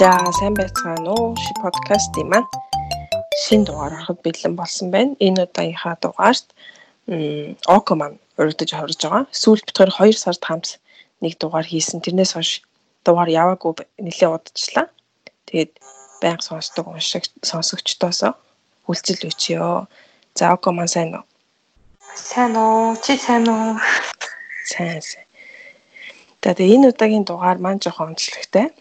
[0.00, 1.36] За сайн байцгаана уу?
[1.36, 2.48] Ши подкастын маань
[3.44, 5.12] шинэ дугаар ороход бэлэн болсон байна.
[5.26, 6.46] Энэ удаагийнхаа дугаарт
[7.76, 9.28] Око маань урагдаж хорж байгаа.
[9.42, 10.80] Сүүлд битгаар 2 сард хамт
[11.20, 12.00] нэг дугаар хийсэн.
[12.00, 12.64] Тэрнээс хойш
[13.04, 14.86] дугаар яваагүй нэлээд удажлаа.
[15.48, 15.72] Тэгээд
[16.24, 18.20] байнга сонсдог уншиг сонсогчдоос
[18.88, 19.84] хүлцэл өчөө.
[20.32, 21.28] За Око маань сайн уу?
[22.16, 22.96] Сайн уу?
[23.04, 23.76] Чи сайн уу?
[24.64, 25.28] Сайн сайн.
[26.40, 28.72] Тэгээд энэ удаагийн дугаар маань жоохон онцлогтой.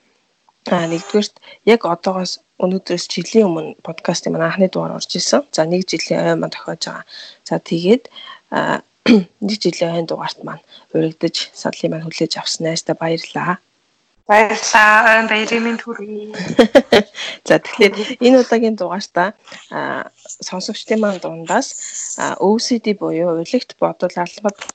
[0.67, 5.47] А нэгдүгээрт яг одоогоос өнөөдрөөс жилийн өмнө подкастын манай анхны дугаар орж исэн.
[5.55, 7.05] За нэг жилийн ой маань тохиож байгаа.
[7.47, 8.03] За тэгээд
[9.47, 10.63] нэг жилийн ойн дугаарт маань
[10.93, 13.63] урагдаж садлын маань хүлээж авсан найстаа баярлаа.
[14.29, 15.25] Баярлалаа.
[15.31, 16.35] Баярын минь хүргэе.
[17.49, 19.33] За тэгэхээр энэ удаагийн дугаартаа
[20.45, 21.67] сонсогчдын маань дундаас
[22.37, 24.15] OCD буюу урлагт бодол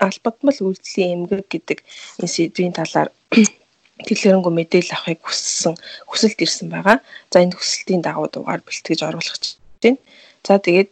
[0.01, 1.79] албадмал үйлдэлийн эмгэг гэдэг
[2.19, 3.15] энэ сэдвийн талаар
[4.03, 5.75] дэлгэрэнгүй мэдээлэл авахыг хүссэн
[6.11, 6.99] хүсэлт ирсэн байгаа.
[7.31, 9.45] За энэ хүсэлтийн дагуу дугаар бэлтгэж оруулах гэж
[9.83, 9.99] байна.
[10.43, 10.91] За тэгээд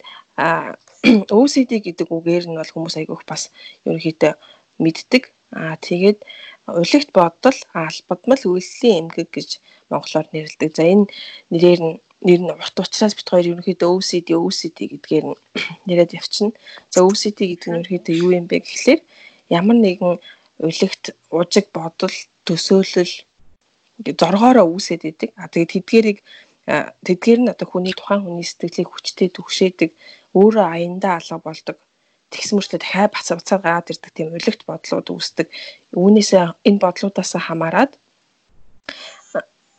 [1.34, 3.50] OCD гэдэг үгээр нь бол хүмүүс айгүйх бас
[3.83, 4.33] ерөнхийдөө
[4.78, 5.23] мэддэг.
[5.50, 6.23] Аа тэгээд
[6.70, 9.50] улагт бодол албадмал үйлслийн эмгэг гэж
[9.91, 10.70] монголоор нэрлэдэг.
[10.78, 11.11] За энэ
[11.50, 15.36] нэрээр нь нэр нь урт учраас бит хоёр ерөнхийдөө OCD OCD гэдгээр нь
[15.91, 16.55] нэрэд явчихна.
[16.95, 19.00] За OCD гэдэг нь ерөнхийдөө юу юм бэ гэхлээр
[19.50, 20.23] ямар нэгэн
[20.62, 22.14] улагт ужиг бодол
[22.47, 23.15] төсөөлөл
[24.21, 25.31] зоргоороо үүсээд идэг.
[25.37, 26.19] А тэгээд тэдгэрийг
[27.07, 29.91] тэдгээр нь одоо хүний тухайн хүний сэтгэлийг хүчтэй түгшээдэг
[30.39, 31.77] өөрөө аяндаа алга болдог.
[32.33, 35.47] Тэгсэн мөрчлөө дахиад бацаа бацаа гараад ирдэг тийм уйлэгт бодлууд үүсдэг.
[35.93, 37.93] Үүнээсээ энэ бодлуудаас хамаарад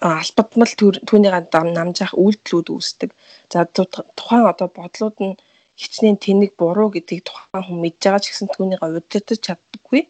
[0.03, 0.73] албадмал
[1.07, 3.09] түүнийг намжаах үйлдэлүүд үүсдэг.
[3.49, 5.39] За тухайн одоо бодлууд нь
[5.79, 10.01] хичнээн тэнэг буруу гэдгийг тухайн хүн мэдж байгаа ч гэсэн түүнийг удирдах чаддаггүй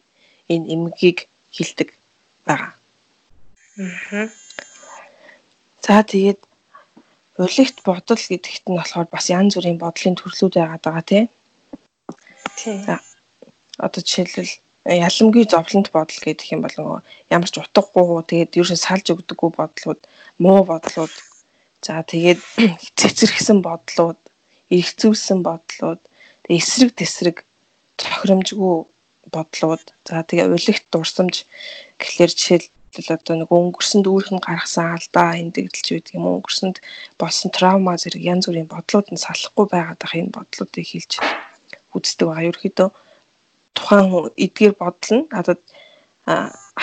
[0.51, 1.89] энэ эмгийг хилдэг
[2.47, 2.71] байгаа.
[3.77, 4.27] Аа.
[5.83, 6.39] За тэгээд
[7.37, 11.27] улигт бодол гэдэгт нь болохоор бас янз бүрийн бодлын төрлүүд байгаад байгаа тийм.
[12.59, 12.79] Тийм.
[12.85, 12.95] За
[13.77, 14.53] одоо жишээлбэл
[14.85, 17.01] яламгүй зовлонт бодол гэдэг юм бол
[17.31, 20.01] ямар ч утгагүй тэгээд ерөөсөө салж өгдөггүй бодлууд,
[20.43, 21.15] муу бодлууд,
[21.81, 22.39] за тэгээд
[22.99, 24.19] цэцэрхсэн бодлууд,
[24.69, 26.01] эргцүүлсэн бодлууд,
[26.51, 27.37] эсрэг тесрэг
[27.97, 28.75] тохиромжгүй
[29.35, 31.35] бодлууд, за тэгээд улигт дурсамж
[31.99, 36.77] гэхлээр жишээлбэл одоо нэг өнгөрсөнд үүрхэн гаргасан алдаа эндэгдэлч байдаг юм өнгөрсөнд
[37.21, 41.11] болсон травма зэрэг янз бүрийн бодлууд нь салахгүй байгаад ах энэ бодлуудыг хилж
[41.97, 42.49] үздэг байгаа.
[42.49, 42.89] Ерөнхийдөө
[43.75, 45.55] тухайн хүн эдгээр бодол нь одоо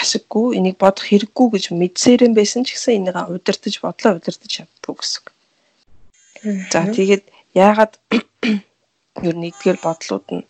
[0.00, 5.25] ашиггүй энийг бодох хэрэггүй гэж мэдсээрэн байсан ч гэсэн энийг удирдах бодлоо удирдах чаддгүй гэсэн.
[6.72, 7.25] За тэгээд
[7.55, 7.93] яагаад
[9.28, 10.44] ер нь эдгээр бодлууд нь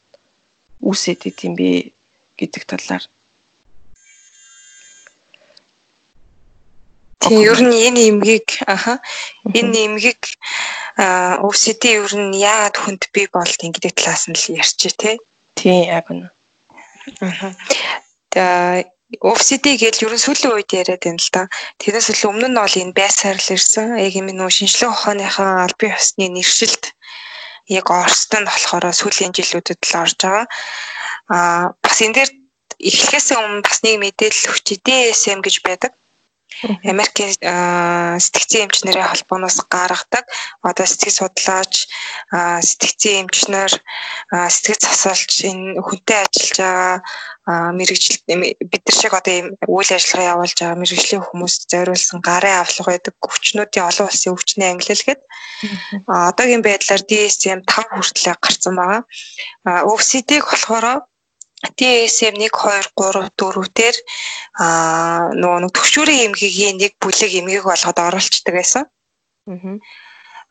[0.88, 1.92] үүсээд идэм бэ
[2.38, 3.04] гэдэг талаар
[7.20, 8.98] Тийм ер нь энэ эмгийг аха
[9.58, 10.20] энэ эмгийг
[11.46, 15.16] OCD ер нь яагаад хүнд бий болт ингэдэг талаас нь л ярьчих тий.
[15.54, 16.32] Тийм яг үнэ.
[17.20, 17.54] Аха.
[18.34, 18.44] За
[19.20, 21.42] OCD гэж ер нь сүүлийн үед яриад байна л да.
[21.76, 24.00] Тэрнээс л өмнө нь бол энэ байсаар л ирсэн.
[24.00, 26.84] Яг юм нөө шинжлэх ухааныхаа албан ёсны нэршилт
[27.70, 30.46] яг Оросд нь болохоор сүүлийн жилүүдэд л орж байгаа.
[31.30, 32.30] Аа бас энэ дээр
[32.88, 35.92] эхлэхээс өмнө бас нэг мэдээлэл өгч DSM гэж байдаг.
[36.84, 37.32] Америкийн
[38.20, 40.24] сэтгцийн эмч нарын холбооноос гаргадаг.
[40.62, 41.74] Одоо сэтгэл судлаач
[42.68, 43.72] сэтгцийн эмчнэр
[44.30, 48.18] сэтгэл засалч энэ хүнтэй ажиллаж байгаа мэрэгжил
[48.70, 53.14] бид нар шиг одоо ийм үйл ажиллагаа явуулж байгаа мэрэгжлийн хүмүүс зориулсан гарын авлага байдаг
[53.26, 55.20] өвчнүүдийн олон улсын өвчнөө ангилалгээд
[56.06, 59.02] одоогийн байдлаар DSM 5 хүртэл гарсан байгаа.
[59.92, 60.86] OCD-г болохоор
[61.78, 63.96] DSM 1 2 3 4 дээр
[64.56, 68.84] аа нөгөө нэг төвшүүрийн эмгэгийн нэг бүлэг эмгэг болгоод оруулцдаг байсан.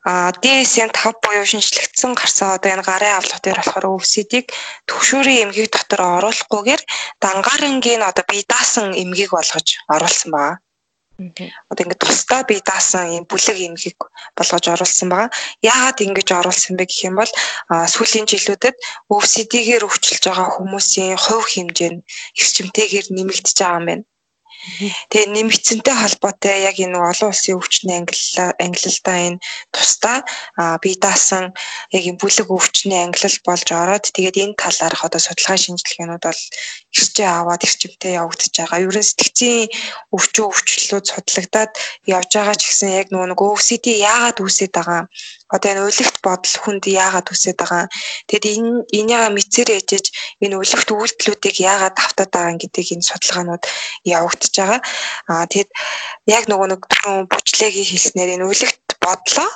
[0.06, 4.46] Аа DSM 5 буюу шинжлэгдсэн гарсан одоо энэ гарын авлага дээр болохоор өвсөдийг
[4.90, 6.82] төвшүүрийн эмгэг дотор оруулахгүйгээр
[7.24, 10.62] дангаарангийн одоо бие даасан эмгэг болгож оруулсан байна.
[11.70, 14.00] Одоо ингээд тусдаа би даасан юм бүлэг эмхийг
[14.38, 15.30] болгож оруулсан байгаа.
[15.62, 17.32] Яагаад ингэж оруулсан бэ гэх юм бол
[17.94, 18.76] сүүлийн жилүүдэд
[19.12, 22.04] OCD-гээр өвчлөж байгаа хүмүүсийн хувь хэмжээ нь
[22.40, 24.09] эрчимтэйгээр нэмэгдэж байгаа юм байна.
[24.60, 29.42] Тэгээ нэмэгдсэнтэй холбоотой яг энэ олон улсын өвчний ангиллал ангиллалдаа энэ
[29.72, 30.18] тусдаа
[30.84, 31.56] бие даасан
[31.96, 36.42] яг энэ бүлэг өвчний ангиллал болж ороод тэгээд энэ талаарх одоо судалгаа шинжилгээнүүд бол
[36.92, 38.84] ирчээ аваад ирчимтэй явагдаж байгаа.
[38.84, 39.72] Ерөн сэтгцийн
[40.16, 41.72] өвчөө өвчлөлүүд судлагдаад
[42.18, 45.08] явж байгаа ч гэсэн яг нөгөө нэг OCD яагаад үүсээд байгаа
[45.54, 47.86] одоо энэ үлэгт бодол хүнд яагаад үсээд байгаа.
[48.30, 50.06] Тэгэд энэ энийгээ мэдсээр ээжэж
[50.46, 53.64] энэ үлэгт үйлдэлүүдийг яагаад автаад байгаа гэдгийг энэ судалгаанууд
[54.06, 54.82] явагдаж байгаа.
[55.32, 55.70] Аа тэгэд
[56.38, 56.82] яг нөгөө нэг
[57.32, 59.50] бүчлэгийн хэлснээр энэ үлэгт бодлоо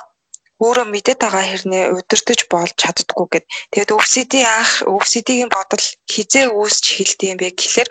[0.62, 3.46] өөрөө мэдээд байгаа хэрнээ удирдах болж чаддгүй гэд.
[3.74, 7.88] Тэгээд өвсөд анх өвсөдийн бодол хизээ үүсч эхэлдэг юм бэ гэхэлэр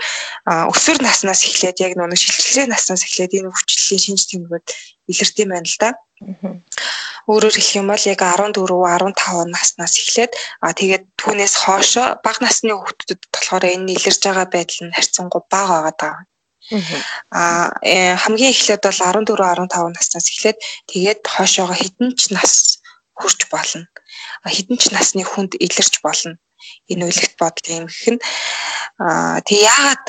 [0.71, 4.65] өсвөр наснаас эхлээд яг нэг шилжилтийн наснаас эхлээд энэ өвчлөлийн шинж тэмдгүүд
[5.11, 5.89] илэрдэг юм байна л да.
[7.31, 12.75] Өөрөөр хэлэх юм бол яг 14 15 наснаас эхлээд а тэгээд түүнээс хоошо бага насны
[12.75, 16.17] хүүхдүүдэд болохоор энэ илэрж байгаа байдал нь харьцангуй бага байгаа даа.
[17.31, 20.57] Аа э, хамгийн эхлээд бол 14 15 наснаас эхлээд
[20.91, 22.53] тэгээд хойшоогоо хэдэн ч нас
[23.19, 23.87] хүрч болно.
[24.43, 26.35] Хэдэн ч насны хүнд илэрч болно.
[26.91, 28.21] Энэ үлэгт бодол юм гэх нь
[28.99, 30.03] аа тэг яагаад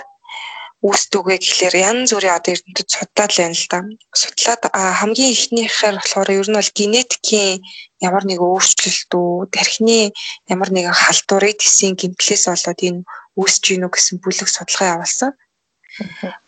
[0.84, 3.78] үүсдүгэ гэхлээр янз бүрийн одоо эрдэмтэд судлаад байна л да.
[4.12, 4.62] Судлаад
[5.00, 7.64] хамгийн ихнийхээр болохоор ер нь бол генетикийн
[8.04, 10.12] ямар нэг өөрчлөлт үү, тархины
[10.52, 13.04] ямар нэгэн халдварыг тэсийн гимтлээс болоод энэ
[13.40, 15.32] үүсэж гинүү гэсэн бүлэг судалгаа явуулсан.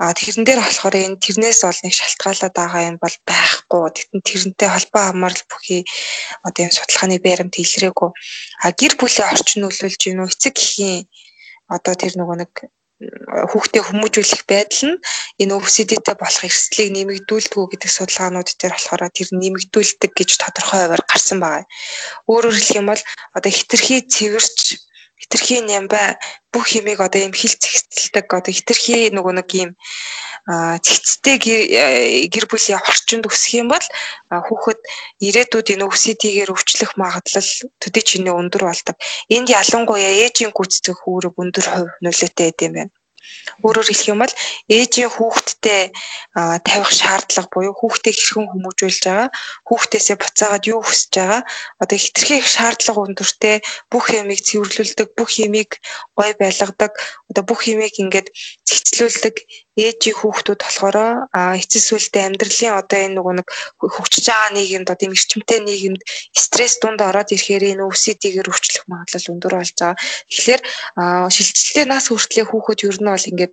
[0.03, 3.85] А тэрэн дээр болохоор энэ тэрнээс бол нэг шалтгаалаад байгаа юм бол байхгүй.
[3.95, 5.83] Тэгтэн тэрнтэй холбоо хамаарал бүхий
[6.43, 8.11] одоо энэ судалгааны байрамд илрээгүй.
[8.65, 11.07] А гэр бүлийн орчин нөлөөлж гинүү эцэг гэхийн
[11.71, 12.53] одоо тэр нөгөө нэг
[13.51, 15.01] хүүхдээ хүмүүжүүлэх байдал нь
[15.43, 21.39] энэ өвсөдтэй болох эрсдлийг нэмэгдүүлдэг гэдэг судалгаанууд дээр болохоор тэр нэмэгдүүлдэг гэж тодорхой хуваар гарсан
[21.45, 21.69] байгаа.
[22.25, 23.03] Өөрөөр хэлэх юм бол
[23.37, 24.86] одоо хитрхи цэвэрч
[25.27, 26.15] хитрхи нямбай
[26.55, 29.71] бүх юмыг одоо юм хил зэгцэлдэг одоо хитрхи нөгөө нэг юм
[30.47, 31.37] цэгцтэй
[32.31, 33.87] гэр бүлийн орчинд өсөх юм бол
[34.31, 34.81] хүүхэд
[35.27, 37.51] ирээдүйд энэ өвсөдийгээр өвчлөх магадлал
[37.83, 38.97] төдий чиний өндөр болдог.
[39.27, 42.95] Энд ялангуяа ээжийн гүйцэтгэх үүрэг өндөр хувь нөлөөтэй байд юм байна.
[43.67, 44.35] Өөрөөр хэлэх юм бол
[44.71, 45.11] ээжийн
[45.67, 49.29] хүүхэдтэй тавих шаардлага буюу хүүхдийг хэрхэн хүмүүжүүлж байгаа,
[49.67, 51.43] хүүхдээсээ буцаагаад юу хүсэж байгаа,
[51.83, 53.57] одоо хитрхи их шаардлага өндөртэй
[53.91, 55.71] бүх ямыг цэвэрлүүлдэг, бүх ямыг
[56.15, 56.93] гой байлгадаг,
[57.31, 58.31] одоо бүх ямыг ингээд
[58.63, 59.35] цэгцлүүлдэг
[59.77, 60.97] ээжийн хүүхдүүд болохоор
[61.35, 66.01] эцэс сүлдээ амьдралын одоо энэ нөгөө нэг хөгжиж байгаа нийгэмд одоо юм эрчимтэй нийгэмд
[66.33, 70.01] стресс дунд ороод ирэхээр энэ өвсөдийгээр өвчлөх магадлал өндөр болж байгаа.
[70.33, 70.63] Тэгэхээр
[71.29, 73.53] шилжилтийн нас хүртлэх хүүхэд ер нь бол ингээд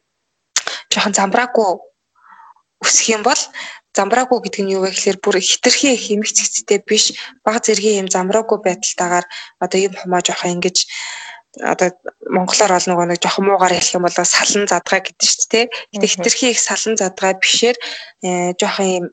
[0.96, 1.93] жоохон замбраагүй
[2.84, 3.42] өсөх юм бол
[3.98, 5.94] замбраагүй гэдэг нь юу вэ гэхээр бүр хитрхи
[6.38, 7.14] цэцтэй биш
[7.46, 9.26] баг зэргийн юм замбраагүй байдалтайгаар
[9.64, 10.78] одоо юм хумаа жоохон ингэж
[11.62, 11.90] одоо
[12.26, 15.66] монголоор бол нөгөө нэг жоохон муугаар хэлэх юм бол салан задгаа гэдэг шүү дээ.
[15.94, 17.78] Гэтэ хитрхи их салан задгаа бишээр
[18.26, 19.06] э, жоохон юм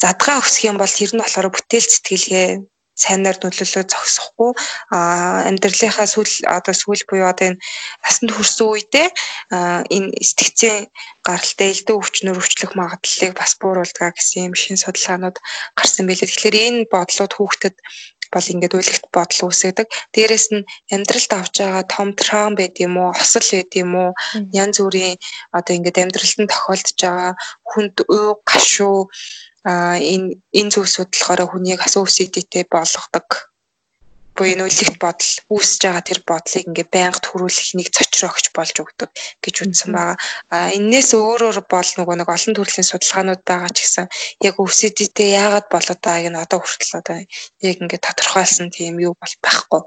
[0.00, 2.48] задгаа өсөх юм бол тэр нь болохоор бүтээл сэтгэлгээ
[2.94, 4.50] сайнаар нөлөөлөө зогсохгүй
[5.48, 7.62] амьдралынхаа сүүл одоо сүүл буюу одоо энэ
[8.04, 9.08] насанд хүрсэн үедээ
[9.94, 10.90] энэ сэтгцийн
[11.24, 15.38] гаралтай элдв өвчнөр өвчлөх магадлалыг бас бууруулдаг гэсэн юм шин судалгаанууд
[15.78, 16.28] гарсан байлээ.
[16.28, 17.76] Тэгэхээр энэ бодлууд хүүхдэд
[18.30, 19.86] бол ингээд үлэгт бодол үүсгэдэг.
[20.14, 24.10] Дээрэс нь амьдралд авч байгаа том травм байд юм уу, осол байд юм уу,
[24.54, 25.18] янз бүрийн
[25.50, 27.32] одоо ингээд амьдралд нь тохиолдож байгаа
[27.70, 29.10] хүнд уу, гашуу
[29.64, 33.50] а энэ энэ зүйлсүүд болохоор хүнийг асуу өвсөдтэй болгодог
[34.40, 39.10] буюу энэ үлэгт бодол үүсэж байгаа тэр бодлыг ингээ байнга төрүүлэх нэг цочрогч болж өгдөг
[39.44, 40.16] гэж үндсэн байгаа.
[40.48, 44.06] А энээс өөрөөр бол нөгөө нэг олон төрлийн судалгаанууд байгаа ч гэсэн
[44.40, 49.34] яг өвсөдтэй яагаад болоод байгааг нь одоо хүртэл одоо яг ингээ тодорхойлсон тийм юу бол
[49.44, 49.82] байхгүй.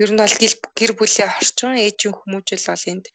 [0.00, 0.36] Ер нь бол
[0.78, 3.06] гэр бүлийн орчин ээжийн хүмүүжил бол энд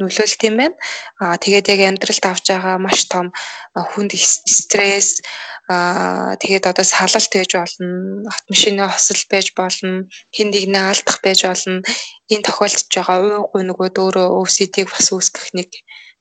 [0.00, 0.76] нөлөөлт юм байна.
[1.20, 3.30] Аа тэгээд яг амьдралд авч байгаа маш том
[3.76, 5.20] хүнд стресс
[5.68, 11.84] аа тэгээд одоо салалт байж болно, автомашины хосол байж болно, хин нэгнээ алдах байж болно.
[12.32, 15.70] Энэ тохиолдож байгаа уугүй нөгөөд өөрөө өвсөдийг бас үүсгэх нэг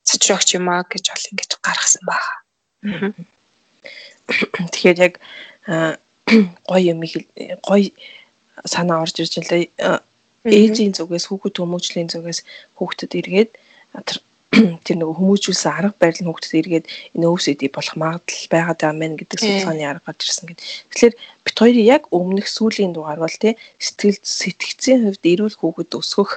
[0.03, 2.37] цочрогч юм аа гэж бол ингэж гаргасан байгаа.
[4.69, 5.13] Тэгэхээр яг
[6.69, 6.99] гоё юм
[7.63, 7.89] гоё
[8.65, 10.03] санаа орж ирж байна
[10.45, 12.39] ээжийн зүгээс хүүхэд хүмүүжлийн зүгээс
[12.77, 13.51] хүүхдэд эргээд
[14.85, 19.13] тэр нөгөө хүмүүжүүлсэн арга барил нь хүүхдэд эргээд энэ OCD болох магадлал байгаад байгаа мэн
[19.21, 20.65] гэдэг судалгааны арга гарч ирсэн гэдэг.
[20.89, 21.15] Тэгэхээр
[21.45, 26.31] бит хоёрын яг өмнөх сүүлийн дугаар бол тий сэтгэл сэтгцийн хувьд эрүүл хүүхэд өсгөх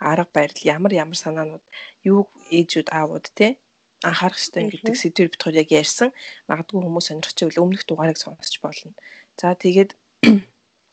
[0.00, 1.64] арга барил ямар ямар санаанууд
[2.04, 3.56] юу ээжүүд аавууд тий
[4.04, 6.10] анхаарах хэрэгтэй гэдэг сэдвэр бит хоёр яг ярьсан.
[6.48, 8.92] Магадгүй хүмүүс сонирхч байвал өмнөх дугаарыг сонсч болно.
[9.36, 9.96] За тэгээд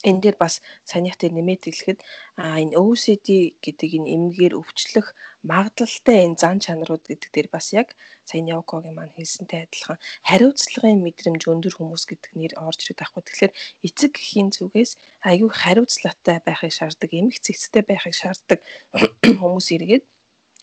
[0.08, 2.00] энэ дээр бас санийх дээр нэмээд хэлэхэд
[2.40, 3.28] энэ OCD
[3.60, 5.12] гэдэг энэ эмгээр өвчлөх
[5.44, 11.44] магадлалтай энэ зан чанарууд гэдэг дээр бас яг сая Явкогийн маань хэлсэнтэй адилхан хариуцлагын мэдрэмж
[11.52, 13.24] өндөр хүмүүс гэдэг нэр орж ирээд авахгүй.
[13.28, 13.54] Тэгэхээр
[13.86, 14.92] эцэг гэхийн зүгээс
[15.28, 18.60] аюу хариуцлагатай байхыг шаарддаг, эмх цэгцтэй байхыг шаарддаг
[19.42, 20.06] хүмүүс иргээд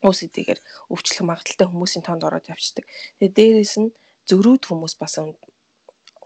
[0.04, 0.60] OCD-гээр
[0.92, 2.84] өвчлөх магадлалтай хүмүүсийн тоонд ороод явцдаг.
[3.20, 3.94] Тэгээ дээрээс нь
[4.28, 5.16] зөрүүд хүмүүс бас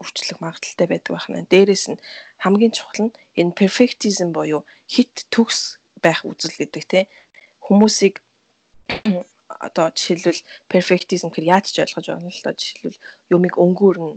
[0.01, 1.45] өвчлөх магадaltaй байдаг байна.
[1.51, 2.01] Дээрээс нь
[2.43, 7.05] хамгийн чухал нь энэ perfectism буюу хит төгс байх үзэл гэдэг тийм
[7.65, 8.23] хүмүүсийг
[9.67, 10.41] одоо жишээлбэл
[10.71, 13.03] perfectism гэхээр яаж ч ойлгож байна л да жишээлбэл
[13.35, 14.07] юмыг өнгөөрн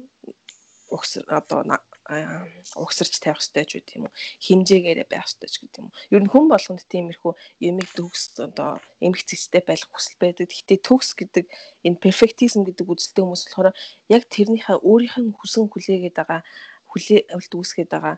[0.93, 1.61] угсар одоо
[2.05, 4.15] угсарч тавих хэрэгтэй ч гэдэг юм уу?
[4.43, 5.99] Хэмжээгээрээ байх хэрэгтэй ч гэдэг юм уу?
[6.11, 7.33] Ер нь хүн болгонд тиймэрхүү
[7.63, 10.51] юмыг төгс одоо эмх цэцтэй байх хүсэл байдаг.
[10.51, 11.47] Гэхдээ төгс гэдэг
[11.87, 13.71] энэ perfectism гэдэг үзэлтэй хүмүүс болохоор
[14.11, 16.43] яг тэрнийхээ өөрийнх нь хүсэн хүлээгээд байгаа
[16.91, 18.17] хүлээлт үүсгээд байгаа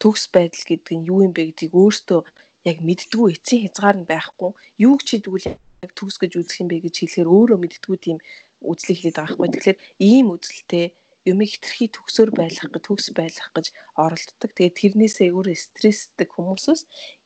[0.00, 2.20] төгс байдал гэдэг нь юу юм бэ гэдгийг өөртөө
[2.64, 4.50] яг мэддгүү эцсийн хязгаар нь байхгүй.
[4.80, 5.52] Юу ч хийдгүүл
[5.84, 8.18] яг төгс гэж үзэх юм бэ гэж хэлэхээр өөрөө мэддгүү тийм
[8.64, 9.52] үзлийг хэлээд байгаа байхгүй.
[9.52, 10.86] Тэгэхээр ийм үзэлтэй
[11.24, 13.66] юмыг хитрхи төгсөөр байлгах гэж төгс байлгах гэж
[13.96, 14.50] оролддог.
[14.52, 16.82] Тэгээд тэрнээсээ өөрөө стрессдэг хүмүүсээс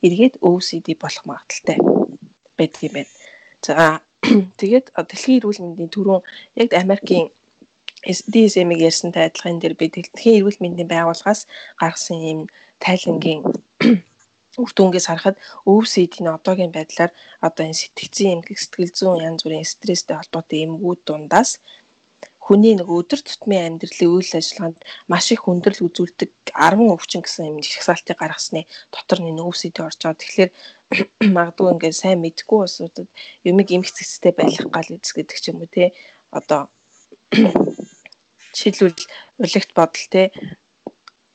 [0.07, 1.79] эргээд OCD болох магадaltaй
[2.59, 3.13] байдаг юм байна.
[3.67, 3.75] За
[4.61, 6.23] тэгээд дэлхийн эрүүл мэндийн түрүүн
[6.63, 7.27] яг Америкийн
[8.07, 11.51] DSM-ийг ярьсантай адилхан дээр би дэлхийн эрүүл мэндийн байгууллагаас
[11.83, 12.41] гаргасан юм
[12.79, 13.43] тайлангийн
[14.63, 15.37] үр дүнгээс харахад
[15.67, 17.11] OCD-ний одоогийн байдлаар
[17.47, 21.51] одоо энэ сэтгцийн эмгэг сэтгэл зүйн янз бүрийн стресстэй холбоотой эмгүүд дундаас
[22.49, 27.61] хүний нэг өдөр тутмын амьдралын үйл ажиллагаанд маш их хүндрэл үзүүлдэг 10 өвчин гэсэн юм
[27.61, 30.17] жагсаалтыг гаргасны дотор нэг OCD орж байгаа.
[30.17, 30.51] Тэгэхээр
[31.37, 33.09] магадгүй ингээд сайн мэдгүй усуудад
[33.45, 35.93] юмыг эмх цэцтэй байх гал үз гэдэг ч юм уу те.
[36.33, 36.73] Одоо
[38.57, 38.97] жишээлбэл
[39.45, 40.33] улигт бодол те.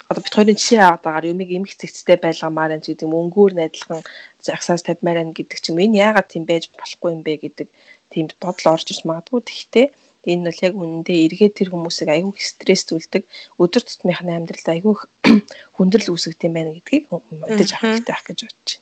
[0.09, 4.01] Одоо бит хоёрын жишээ аваад байгаа юмыг эмх цэцтэй байлгамаар энэ гэдэг юм өнгөөр найдлахын
[4.41, 5.77] загсаас тавьмаар байна гэдэг ч юм.
[5.77, 7.67] Энэ яагаад тийм байж болохгүй юм бэ гэдэг
[8.09, 9.45] тийм бодол орж иж магадгүй.
[9.45, 9.87] Тэгтээ
[10.23, 13.27] Энэ бол яг үнэндээ эргээд тэр хүмүүсийг аягүй стресс зүйлдэг
[13.59, 14.95] өдөр тутмынхны амьдралд аягүй
[15.75, 18.81] хүндрэл үүсгэж юм байна гэдгийг мэдэж авах хэрэгтэй байх гэж бодож байна.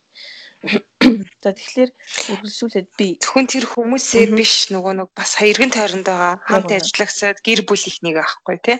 [1.41, 1.91] За тэгэхээр
[2.37, 7.65] үргэлжлүүлээд би зөвхөн тэр хүмүүсээ биш нөгөө нэг бас эргэн тойронд байгаа хамт ажиллагсаад гэр
[7.65, 8.77] бүл ихнийг аахгүй тий.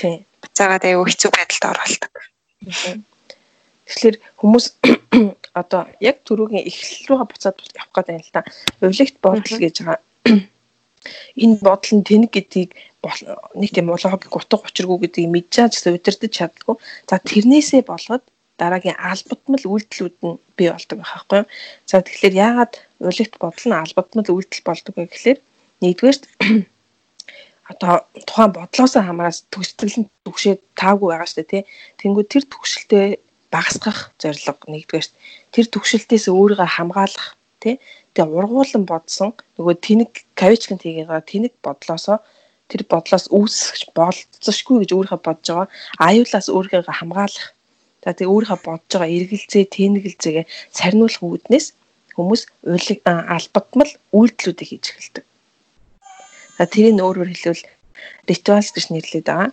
[0.00, 0.14] Тий.
[0.40, 2.12] Буцаагаад аягүй хэцүү байдалд оролдог.
[3.84, 4.66] Тэгэхээр хүмүүс
[5.60, 8.42] одоо яг түрүүгийн эхлэл рүүгээ буцаад явах гэдэг юм л да.
[8.80, 10.00] Увлигт бодол гэж байгаа
[11.36, 12.70] энэ бодол нь тэнэг гэдгийг
[13.56, 16.76] нэг тийм улааг гутга учиргүй гэдгийг мэдж байгаа ч удирдах чаддгүй.
[17.08, 18.24] За тэрнээсээ болоод
[18.60, 21.48] дараагийн албатмал үйлдэлүүд нь бий болдог байх байхгүй юу.
[21.88, 25.38] За тэгэхээр яагаад улигт бодол нь албатмал үйлдэл болдог вэ гэхээр
[25.80, 26.24] нэгдүгээрт
[27.72, 27.94] одоо
[28.28, 31.62] тухайн бодлоосоо хамраас төгсгөл нь төгшөө таагүй байгаа шүү дээ тий.
[32.04, 33.04] Тэнгүү тэр төгшөлтөө
[33.48, 35.12] багасгах зорилго нэгдүгээрт
[35.56, 37.76] тэр төгшөлтөөс өөрийгөө хамгаалах тий
[38.14, 42.18] Тэгээ ургуулan бодсон нөгөө тэнэг кавичкын тгийг байгаа тэнэг бодлоосоо
[42.70, 45.68] тэр бодлоос үүсгэж болцсошгүй гэж өөрийнхөө бодож байгаа.
[46.02, 47.46] Аюулаас өөрийгөө хамгаалах.
[48.02, 51.66] За тэгээ өөрийнхөө бодож байгаа эргэлзээ, тэнэгэлзээгээ сарниулах үүднээс
[52.18, 52.42] хүмүүс
[53.06, 55.24] албатмал үйлдэлүүдийг хийж эхэлдэг.
[56.58, 57.64] За тэрийг өөрөөр хэлбэл
[58.26, 59.50] ритуалс гэж нэрлэдэг байгаа.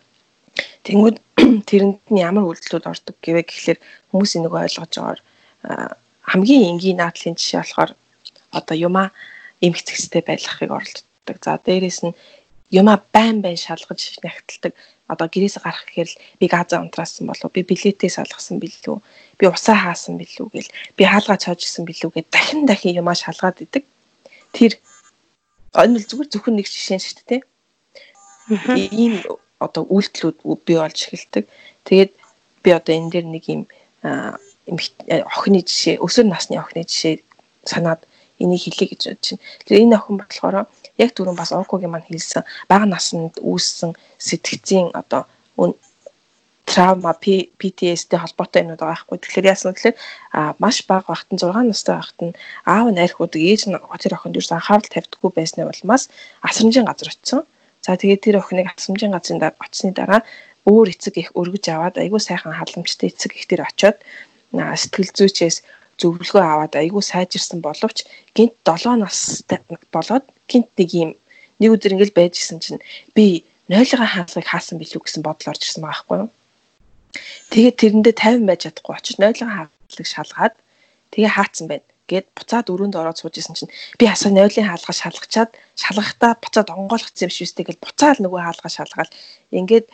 [0.86, 1.18] Тэнгүүд
[1.70, 5.22] тэрэнд нь ямар үйлдэлүүд ордог гэвэ гэхэлэр хүмүүсийн нөгөө ойлгож байгаагаар
[6.32, 7.92] хамгийн энгийн наадлын жишээ болохоор
[8.52, 9.08] одоо юмаа
[9.66, 11.38] эмх зэгцтэй байлгахыг оролддог.
[11.44, 12.18] За дээрэс нь
[12.72, 14.74] юмаа байн байн шалгаж нягтладаг.
[15.08, 18.98] Одоо гэрээсээ гарах гэхээр л би газаа унтраасан болов би билетээ салгасан билүү
[19.40, 23.88] би усаа хаасан билүү гэл би хаалгаа цоожсэн билүү гэд дахин дахин юмаа шалгаад идэг.
[24.52, 24.76] Тэр
[25.80, 27.42] энэ бол зүгээр зөвхөн нэг жишээ шүү дээ.
[28.76, 29.24] Ийм
[29.64, 31.46] одоо үйлдэлүүд бий болж эхэлдэг.
[31.88, 32.12] Тэгээд
[32.64, 33.64] би одоо энэ дээр нэг юм
[34.04, 37.24] охины жишээ, өсвөр насны охины жишээ
[37.66, 38.04] санаад
[38.39, 39.44] энийг хэлье гэж бодож байна.
[39.63, 40.56] Тэгэхээр энэ охин болохоор
[40.98, 45.25] яг түрүүн бас онкогийн маань хэлсэн бага наснд үүссэн сэтгцийн одоо
[46.68, 49.18] травма PTSD холбоотой юмуд байгаа байхгүй.
[49.24, 49.96] Тэгэхээр яасан гэхээр
[50.60, 52.36] маш бага багт нь 6 настай багт нь
[52.68, 56.12] аав нь архиудаг ээж нь тэр охинд юу анхаарал тавьдаггүй байсны улмаас
[56.44, 57.42] асрамжийн газар очсон.
[57.86, 60.22] За тэгээд тэр охиныг асрамжийн газрын дараа очсны дараа
[60.68, 63.98] өөр эцэг их өргөж аваад айгүй сайхан халамжтай эцэг их тэр очоод
[64.52, 65.58] сэтгэл зүйчээс
[65.98, 68.06] зөвлөгөө аваад айгүй сайжирсан боловч
[68.36, 69.60] гинт 7 настай
[69.96, 71.12] болоод гинт нэг юм
[71.60, 72.82] нэг өдөр ингээл байж исэн чинь
[73.16, 76.30] би нойлгоо хаалгыг хаасан билүү гэсэн бодол орж ирсэн байгаа байхгүй юу.
[77.52, 80.56] Тэгээд тэрэндээ 50 байж чадахгүй очиж нойлгоо хаалгыг шалгаад
[81.12, 81.88] тэгээ хаацсан байна.
[82.08, 87.28] Гээд буцаад өрөөнд ороод сууж исэн чинь би асаа нойлын хаалгаа шалгачаад шалгахдаа буцаад онгойлгоцсон
[87.28, 89.12] юм шиг үстэй гэж буцаад нөгөө хаалгаа шалгаад
[89.52, 89.88] ингээд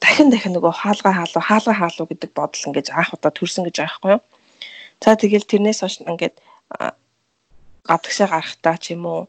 [0.00, 4.10] дахин дахин нөгөө хаалгаа хаалуу хаалгаа хаалуу гэдэг бодол ингээд анх удаа төрсөн гэж байхгүй
[4.16, 4.22] юу.
[5.04, 6.36] За тэгэл тэрнээс хойш ингээд
[7.84, 9.20] гадагшаа гарахтаа ч юм уу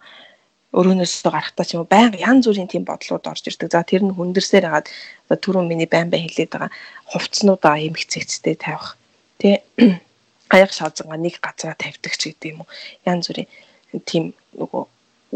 [0.72, 3.72] өрөөнөөсөө гарахтаа ч юм уу байнга янз бүрийн тийм бодлууд орж ирдэг.
[3.72, 4.88] За тэр нь хүндэрсээр хагаад
[5.28, 6.72] одоо түрүүн миний байн байн хэлээд байгаа
[7.12, 8.96] хувцснуудаа эмх цэгцтэй тавих.
[9.40, 9.63] Тэ
[10.56, 12.70] аяг шаазгаа нэг газараа тавьдаг ч гэдэг юм уу.
[13.04, 13.50] Янз бүрийн
[14.08, 14.24] тийм
[14.56, 14.84] нөгөө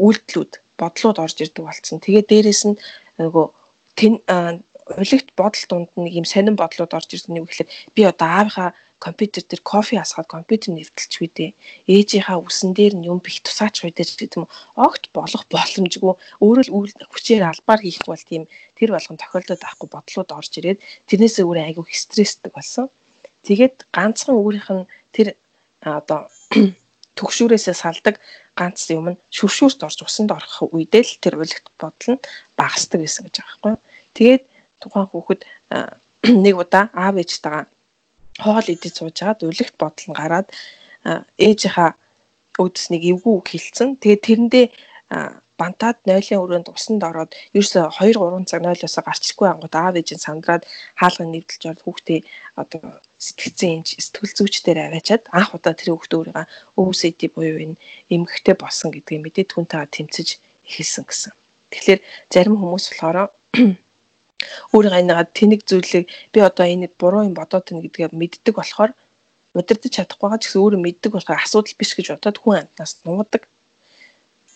[0.00, 2.00] үйлдэлүүд бодлууд орж ирдэг болсон.
[2.00, 2.80] Тэгээд дээрэс нь
[3.20, 3.46] нөгөө
[4.86, 8.70] тэн улигт бодол дунд нэг юм сонин бодлууд орж ирсэн нэг ихлээр би одоо аавынхаа
[8.98, 11.50] компьютер дээр кофе асгаад компьютер нэвтэлч үедээ
[11.90, 14.46] ээжийнхаа үсэн дээр нь юм бих тусаач үедээ ч гэдэг юм
[14.78, 18.46] огт болох боломжгүй өөрөө л үйл хүчээр албаар хийх бол тийм
[18.78, 20.78] тэр болгон тохиолдоод авахгүй бодлууд орж ирээд
[21.10, 22.86] тэрнээсээ өөрөө айгүй стресстэй болсон.
[23.42, 25.36] Тэгээд ганцхан өөрийнх нь тэр
[25.82, 26.30] одоо
[27.18, 28.16] төгшүүрээсээ салдаг
[28.56, 32.24] ганц юм нь шүршүүрт орж усанд орох үедээ л тэр уйлгт бодол нь
[32.56, 33.74] багасдаг гэсэн гэж байгаа байхгүй.
[34.16, 34.42] Тэгээд
[34.80, 35.40] тухайн хүүхэд
[36.44, 37.64] нэг удаа аав ээжтэйгээ
[38.44, 40.48] хоол идэж сууж хагаад улигт бодол нь гараад
[41.46, 41.90] ээжийнхаа
[42.60, 44.00] өөдөснийг эвгүй үг хэлсэн.
[44.00, 44.66] Тэгээд тэрэндээ
[45.60, 50.62] бантаад нойлын өрөөнд усанд ороод ерөөсө 2 3 цаг нойлоосоо гарчихгүй ангууд аав ээжийн сандраад
[51.00, 52.20] хаалганы нэвдэлж ороод хүүхдээ
[52.60, 52.80] одоо
[53.16, 57.80] сэтгцэн сэтгэл зүйчдээр аваачаад анх удаа тэр хүүхдээ өөрийгөө OCD буюу энэ
[58.12, 60.28] эмгэгтэй болсон гэдгийг мэдээд түнтэйгээ тэмцэж
[60.68, 61.32] эхэлсэн гэсэн.
[61.72, 62.00] Тэгэхээр
[62.32, 63.32] зарим хүмүүс болохоор
[64.74, 68.92] өөрийнхөө нэг тэнэг зүйлийг би одоо энэ буруу юм бодоод байна гэдгээ мэддэг болохоор
[69.56, 73.42] удирдах чадахгүй байгаа ч гэсэн өөрөө мэддэг болохоор асуудал биш гэж бодоод хүн амтнаас нуудаг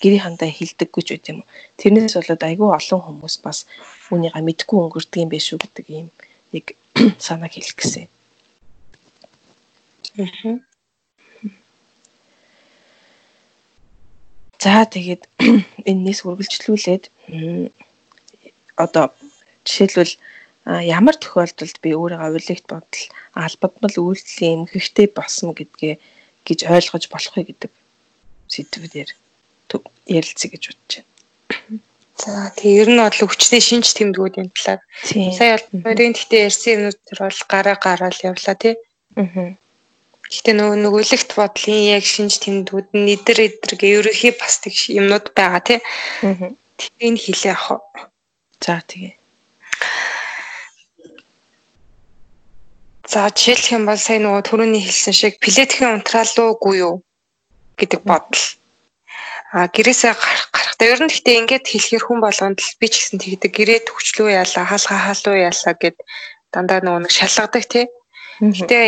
[0.00, 1.38] гэрийн хандаа хилдэггүй ч үт юм.
[1.80, 3.58] Тэрнээс болоод айгүй олон хүмүүс бас
[4.12, 6.08] үүнийгээ мэдгүй өнгөрдөг юм биш үү гэдэг ийм
[6.52, 6.64] нэг
[7.26, 8.08] санааг хэлэх гэсэн.
[14.60, 15.22] За тэгээд
[15.90, 17.04] энэс үргэлжлүүлээд
[18.76, 19.12] одоо
[19.70, 20.14] Жишээлбэл
[20.66, 23.04] ямар тохиолдолд би өөрийгөө уйлэгт бодол
[23.38, 25.94] албадмал үйлдэлийн эмгэгтэй болсон гэдгээ
[26.46, 27.72] гэж ойлгож болох вэ гэдэг
[28.50, 29.10] сэдвээр
[30.10, 31.80] ярилцъя гэж бодож байна.
[32.18, 34.80] За тийм ер нь бол хүчтэй шинж тэмдгүүдийн талаар
[35.38, 38.74] сая хоёрын гэхдээ ярьсан юмнууд төр бол гараа гараал явлаа тий.
[39.16, 39.56] Аа.
[40.28, 45.32] Гэхдээ нөгөө нөгөөлөгт бодлын яг шинж тэмдгүүд нь эдэр эдэр гэ ерөөхий бас тэг юмнууд
[45.32, 45.78] байгаа тий.
[46.26, 46.52] Аа.
[46.76, 47.80] Тэрийг хэлээ ах.
[48.60, 49.19] За тэгээ.
[53.10, 56.94] За жишээлх юм бол сая нөгөө түрүүний хэлсэн шиг плетхийн унтраалуугүй юу
[57.74, 58.44] гэдэг бодол.
[59.50, 63.50] А гэрээсээ гарахтаа ер нь гэхдээ ингээд хэлэхэр хүн болгонд л би ч гэсэн тэгдэг
[63.50, 65.96] гэрээ төвчлөө яалаа хаалгаа хаалуу яалаа гэд
[66.54, 67.86] дандаа нөгөө нэг шалгадаг тий.
[68.38, 68.78] Гэтэ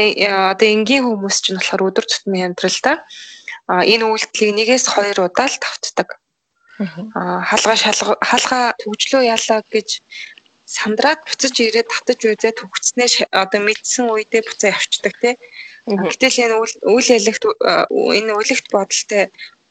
[0.55, 3.03] одоо энгийн хүмүүс ч нь болохоор өдөр тутмын амьдралдаа
[3.75, 6.09] энэ үйлдэлийг нэгээс хоёр удаа л давтдаг.
[7.19, 9.89] Аа хаалгаа шалга хаалгаа төвчлөө яалаа гэж
[10.79, 15.35] сандраад буцаж ирээд татаж үзээд төгцснээ одоо мэдсэн үедээ буцаа явчихдаг тий.
[15.87, 16.57] Гэтэл энэ
[16.95, 17.45] үйл ялэгт
[18.19, 19.23] энэ үлэгт бодолтой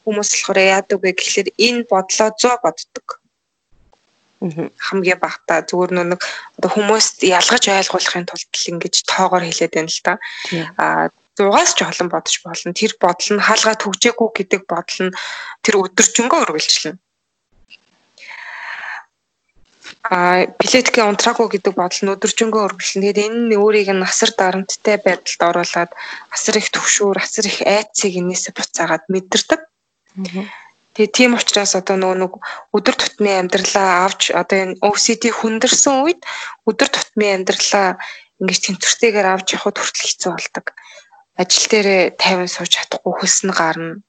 [0.03, 3.07] хүмүүс болохоор яадаг вэ гэхэлэр энэ бодлоо 100 боддог.
[4.87, 6.21] хамгийн багтаа зүгээр нэг
[6.57, 10.13] одоо хүмүүст ялгаж ойлгуулахын тулд ингэж тоогоор хэлээд байна л да.
[10.81, 11.05] Аа
[11.37, 12.73] зугаас ч олон бодож болно.
[12.73, 15.15] Тэр бодол нь хаалгаа төгжээгүй гэдэг бодол нь
[15.61, 16.97] тэр өдөржингөө үргэлжлэнэ
[20.03, 23.01] а билетгээ унтраагүй гэдэг бодол нь өдөржингөө өргөлнө.
[23.05, 25.91] Тэгээд энэ нь өөрийг нь асар дарамттай байдалд оруулаад
[26.33, 29.61] асар их төвшүүр, асар их айцыг энээсээ буцаагаад мэдэрдэг.
[30.97, 32.33] Тэгээ тийм учраас одоо нөгөө нэг
[32.75, 36.21] өдөр тутмын амьдралаа авч одоо энэ OCD хүндэрсэн үед
[36.67, 38.01] өдөр тутмын амьдралаа
[38.41, 40.65] ингэж тэнцвэртэйгээр авч явахд хүртэл хэцүү болдог.
[41.39, 44.03] Ажил дээрээ тайван сууж чадахгүй хөлс нь гарна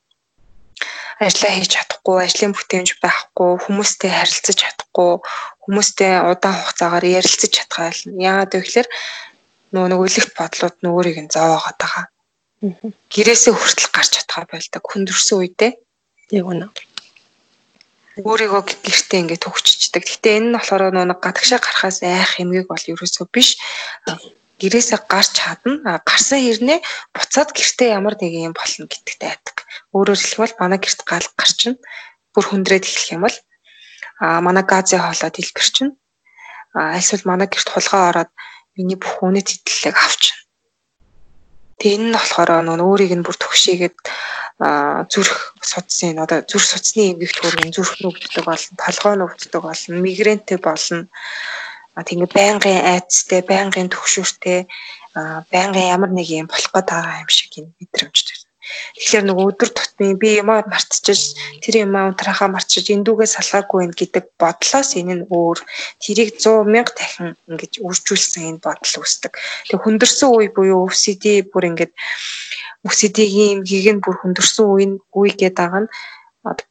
[1.22, 5.12] ажлаа хийж чадахгүй, ажлын бүтээмж байхгүй, хүмүүстэй харилцаж чадахгүй,
[5.62, 8.00] хүмүүстэй удаан хугацаагаар ярилцаж чадгаал.
[8.18, 8.88] Яагаад вэ гэхээр
[9.72, 12.06] нөгөө нэг үлэгт бодлууд нь өөрийг нь зовоогоод байгаа.
[13.10, 15.72] Гэрээсээ хүртэл гарч чадхаа байлдаг хүндэрсэн үедээ.
[16.38, 16.66] Яг үнэ.
[18.20, 20.04] Өөрийгөө гэртээ ингээд төгччихдэг.
[20.04, 23.58] Гэтэ энэ нь болохоор нөгөө гадагшаа гарахаас айх юмгийг бол ерөөсөө биш
[24.62, 25.98] гэрээсээ гарч чадна.
[26.06, 26.78] Гарсан хэрнээ
[27.10, 29.56] буцаад гэртээ ямар нэг юм болно гэдэгтэй айдаг.
[29.90, 31.74] Өөрөөр хэлбэл манай гэрт гал гарчна.
[32.30, 33.36] Бүр хүндрээд эхлэх юм бол
[34.22, 35.88] а манай газын хоолой дэлбэрчин.
[36.78, 38.30] А эсвэл манай гэрт хулгай ороод
[38.78, 40.38] миний бүх үнэт хэдлэлийг авчна.
[41.82, 43.96] Тэгээ энэ нь болохоор нөгөө өөрийг нь бүр төгшөөгээд
[45.10, 51.10] зүрх судсын одоо зүрх судасны эмгэгт хөргөн зүрх нүгддэг болно, толгой нүгддэг болно, мигрэнтэй болно
[52.00, 54.64] тэгээ байнгын айцтай, байнгын төгшөөртэй,
[55.52, 58.50] байнгын ямар нэг юм болох гээд байгаа юм шиг юм мэдрэмж төрнө.
[58.96, 64.24] Тэгэхээр нөгөө өдөр тутмын би юмаа мартчихж тэр юмаа унтрахаа мартчихж эндүүгээ салгаагүй юм гэдэг
[64.40, 65.58] бодлоос энэ нь өөр
[66.00, 69.32] тэрийг 100 мянга дахин ингэж үржүүлсэн энэ бодол үүсдэг.
[69.68, 71.90] Тэг хүндэрсэн үе буюу OCD бүр ингэж
[72.86, 75.92] OCD-ийн эмгийг нь бүр хүндэрсэн үе үе гэдэг байгаа нь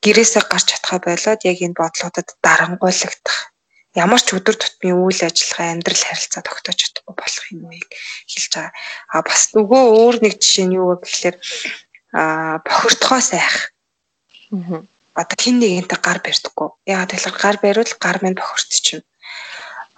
[0.03, 3.50] гэрээсээ гарч чадхаа болоод яг энэ бодлуудад дарангуйлагдах
[3.95, 7.88] ямар ч өдөр тутмын үйл ажиллагаа амьдрал харилцаа тогтоож чадахгүй болох юмыг
[8.32, 8.73] хэлж байгаа.
[9.12, 11.36] А бас нөгөө өөр нэг жишээ нь юу вэ гэхээр
[12.15, 12.21] а
[12.63, 13.75] бохирдгоо сайх.
[14.51, 14.84] Аа.
[15.12, 16.69] Одоо хин нэгэнтэй гар барьдаггүй.
[16.88, 19.04] Яагаад тэгэхээр гар бариул гар минь бохирдчихно.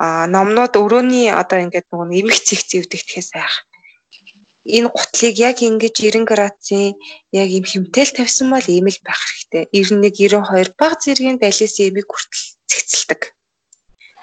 [0.01, 3.55] а номнууд өрөөний одоо ингээд нөгөө эмх цэг зэвдэгдэхээс айх
[4.65, 6.95] энэ гутлыг яг ингэж 90 градусын
[7.35, 9.67] яг юм хэмтэл тавьсан бол ийм л байх хэрэгтэй.
[9.75, 13.21] 91 92 баг зэргийн далисын эмийг хүртэл цэгцэлдэг.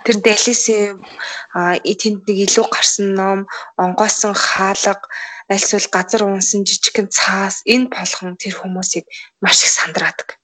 [0.04, 1.04] Тэр далисын
[1.52, 3.38] а тэнд нэг илүү гарсан ном,
[3.76, 5.04] онгоосон хаалга,
[5.52, 9.04] альсвал газар унсан жижигхэн цаас энэ болгон тэр хүмүүсийг
[9.44, 10.40] маш их сандраадаг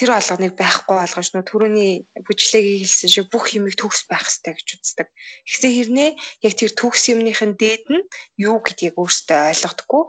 [0.00, 1.92] тэр алганыг байхгүй болгож нөө түрүүний
[2.24, 5.08] бүжлэгийг хэлсэн шиг бүх юмыг төгс байх хэрэгтэй гэж үздэг.
[5.44, 6.10] Гэхдээ хэрнээ
[6.48, 8.08] яг тэр төгс юмныхын дээд нь
[8.40, 10.04] юу гэдгийг өөртөө ойлгодоггүй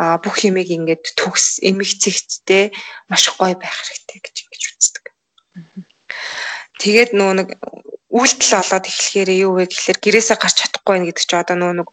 [0.00, 2.72] а бүх юмыг ингээд төгс эмэг цэгцтэй
[3.12, 5.04] маш гоё байх хэрэгтэй гэж ингэж үздэг.
[6.80, 7.48] Тэгээд нөө нэг
[8.12, 11.88] үйлдэл олоод эхлэхээр юу вэ гэхэлэр гэрээсээ гарч чадахгүй байх гэдэг чи одоо нөө нэг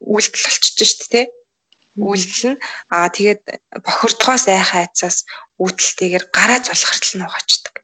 [0.00, 1.26] үйлдэл болчихж шүү дээ
[1.98, 2.58] үйлдэл нь
[2.94, 3.42] аа тэгээд
[3.84, 5.26] бохирдохоос айхаа айцаас
[5.58, 7.74] үүдэлтэйгээр гараа зулхартал нь угаачдаг.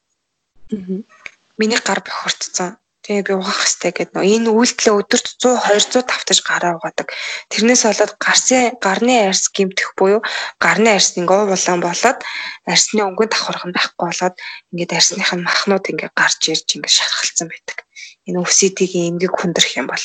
[1.58, 2.78] Миний гар бохирдсон.
[3.06, 5.62] Тэгээ би угаах хэрэгтэй гэдэг нөө энэ үйлдэлээ өдөрт 100
[5.94, 7.14] 200 тавтаж гараа угаадаг.
[7.54, 10.26] Тэрнээс болоод гарсын гарны арьс гимтэх буюу
[10.58, 12.18] гарны арьс ингээ улаан болоод
[12.66, 14.34] арьсны өнгөнд давхарх нь байхгүй болоод
[14.74, 17.86] ингээд арьсных нь махнууд ингээ гарч ирж ингээ шархалцсан байдаг.
[18.26, 20.04] Энэ өвсидийн эмгэг хүндрэх юм бол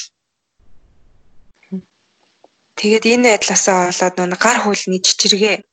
[2.77, 5.65] Тэгээд энэ байдлаасаа болоод нүг гар хөлний чичиргээ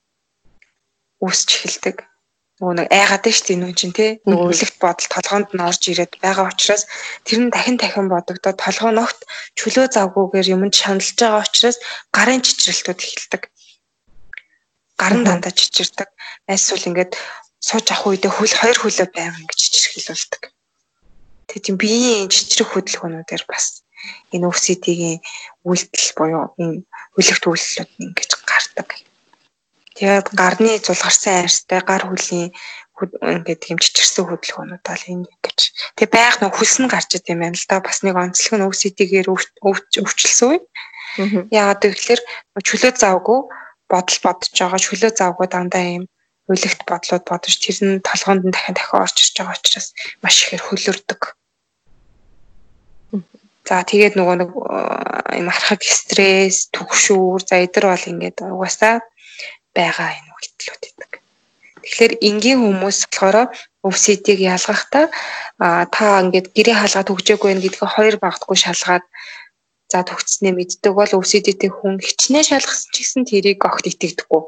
[1.21, 2.08] үүсч эхэлдэг.
[2.59, 4.11] Нөгөө нэг айгаад нь шүү дээ нүүн чинь тий.
[4.27, 6.91] Нөгөө үлэгт бодол толгоонд нь орж ирээд байгаа учраас
[7.23, 9.21] тэр нь дахин дахин бодогдоод толгоо ногт
[9.55, 11.79] чөлөө завгүйгээр юмд шаналж байгаа учраас
[12.11, 13.43] гарын чичрэлтүүд эхэлдэг.
[14.99, 16.11] Гар нь дандаа чичирдэг.
[16.51, 17.15] Эсвэл ингээд
[17.63, 20.43] сууж авах үедээ хөл хоёр хөлөө байнга ингэж чичрэх хэлүүлдэг.
[21.47, 23.87] Тэгээ тийм биеийн чичрэх хөдөлгөөнүүдээр бас
[24.35, 25.23] энэ OCD-ийн
[25.63, 26.83] үйлдэл буюу энэ
[27.15, 28.89] хүлэгт үйлслүүд нь ингэж гардаг.
[29.99, 32.55] Тэгээд гарны зулгарсан арьстай гар хөлийн
[33.03, 35.59] ингээд тийм чичирсэн хөдөлгөөнүүд бол энэ гэж.
[35.99, 37.83] Тэгээ байг нэг хөлс нь гарч идэм юм л да.
[37.83, 40.59] Бас нэг онцлог нь OCD-гээр өвчлсөн үе.
[41.51, 42.23] Яагаад гэвэл
[42.63, 43.39] чөлөө завгүй
[43.91, 46.05] бодол бодож байгаа чөлөө завгүй дандаа юм
[46.47, 49.89] үлэгт бодлууд бодож тэр нь толгоонд нь дахин дахин орж ирж байгаа учраас
[50.23, 51.23] маш ихээр хөлөрдөг.
[53.69, 54.51] За тэгээд нөгөө нэг
[55.43, 59.05] юм архаг стресс, түгшүүр, за эдэр бол ингээд угаасаа
[59.79, 61.11] байгаа энэ үйлдэлүүд гэдэг.
[61.83, 63.37] Тэгэхээр энгийн хүмүүс болохоор
[63.87, 65.07] өвсидийг ялгахдаа
[65.95, 69.05] та ингээд гэрээ хаалгаад хөгжөөгүй байх гэдгийг хоёр багтгүй шалгаад
[69.89, 74.43] за төгцснээ мэддэг бол өвсидтэй хүн хичнээн шалгасан ч гэсэн тэрийг огт итгэдэггүй.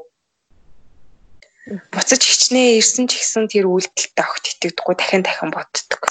[1.93, 6.03] Буцаж хичнээн ирсэн ч гэсэн тэр үйлдэлтэй огт итгэдэггүй дахин дахин боддог.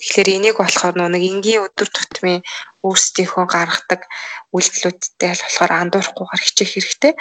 [0.00, 2.40] Тэгэхээр энийг болохоор нэг энгийн өдөр тутмын
[2.80, 4.08] өөрсдийнхөө гаргадаг
[4.56, 7.12] үйлдэлүүдтэй л болохоор андуурахгүйгээр хичээх хэрэгтэй.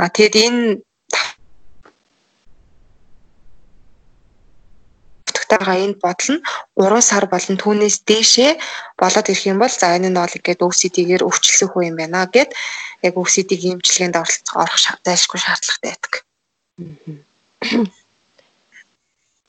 [0.00, 0.62] А тэгэд энэ
[5.28, 6.44] тагтаага энэ бодол нь
[6.80, 8.52] 3 сар болон түүнээс дээшээ
[8.96, 12.50] болоод ирэх юм бол за энэ нь бол ингээд OCD-гээр өвчлөх үе юм байна гэд
[13.04, 16.12] яг OCD-ийн эмчилгээнд орох зайлшгүй шаардлагатай байдаг.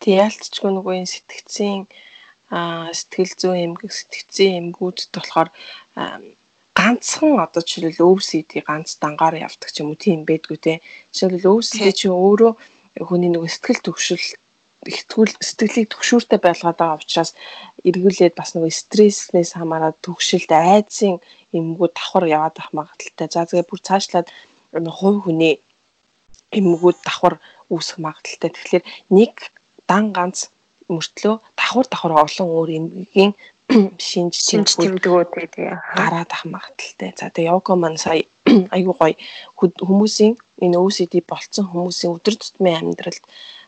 [0.04, 1.88] Тэг ялцчгүй нөгөө энэ сэтгцийн
[2.54, 5.50] сэтгэл зүйн эмгэг сэтгцийн эмгүүдэд болохоор
[6.78, 10.74] ганцхан одоо жишээлбэл өвсөд ганц дангаар явдаг ч юм уу тийм байдгүй те.
[11.13, 12.54] Жишээлбэл өвсөд чи өөрөө
[13.08, 14.26] хүний нэг сэтгэл төвшил
[14.84, 17.32] ихтгүүл сэтгэлийг төгшүүртэй байлгаад байгаа учраас
[17.88, 21.24] эргүүлээд бас нэг стресснээс хамаарат төгшилд айдсын
[21.58, 23.28] эмгүүд давхар яваад ах магадaltaй.
[23.32, 24.28] За тэгээ бүр цаашлаад
[24.74, 25.63] хувь хүний
[26.52, 27.36] эмгүүд давхар
[27.72, 28.52] үүсэх магадaltaй.
[28.52, 28.84] Тэгэхээр
[29.18, 29.34] нэг
[29.88, 30.53] дан ганц
[30.98, 33.32] мөртлөө давхар давхар олон өөр эмгийн
[34.08, 34.36] шинж
[34.78, 35.30] тэмдгүүд
[35.98, 37.12] гараад ах магадaltaй.
[37.18, 38.24] За тэгээ йога маань сая
[38.76, 39.16] айгуу гоё
[39.58, 43.24] хүмүүсийн энэ OCD болцсон хүмүүсийн өдөр тутмын амьдралд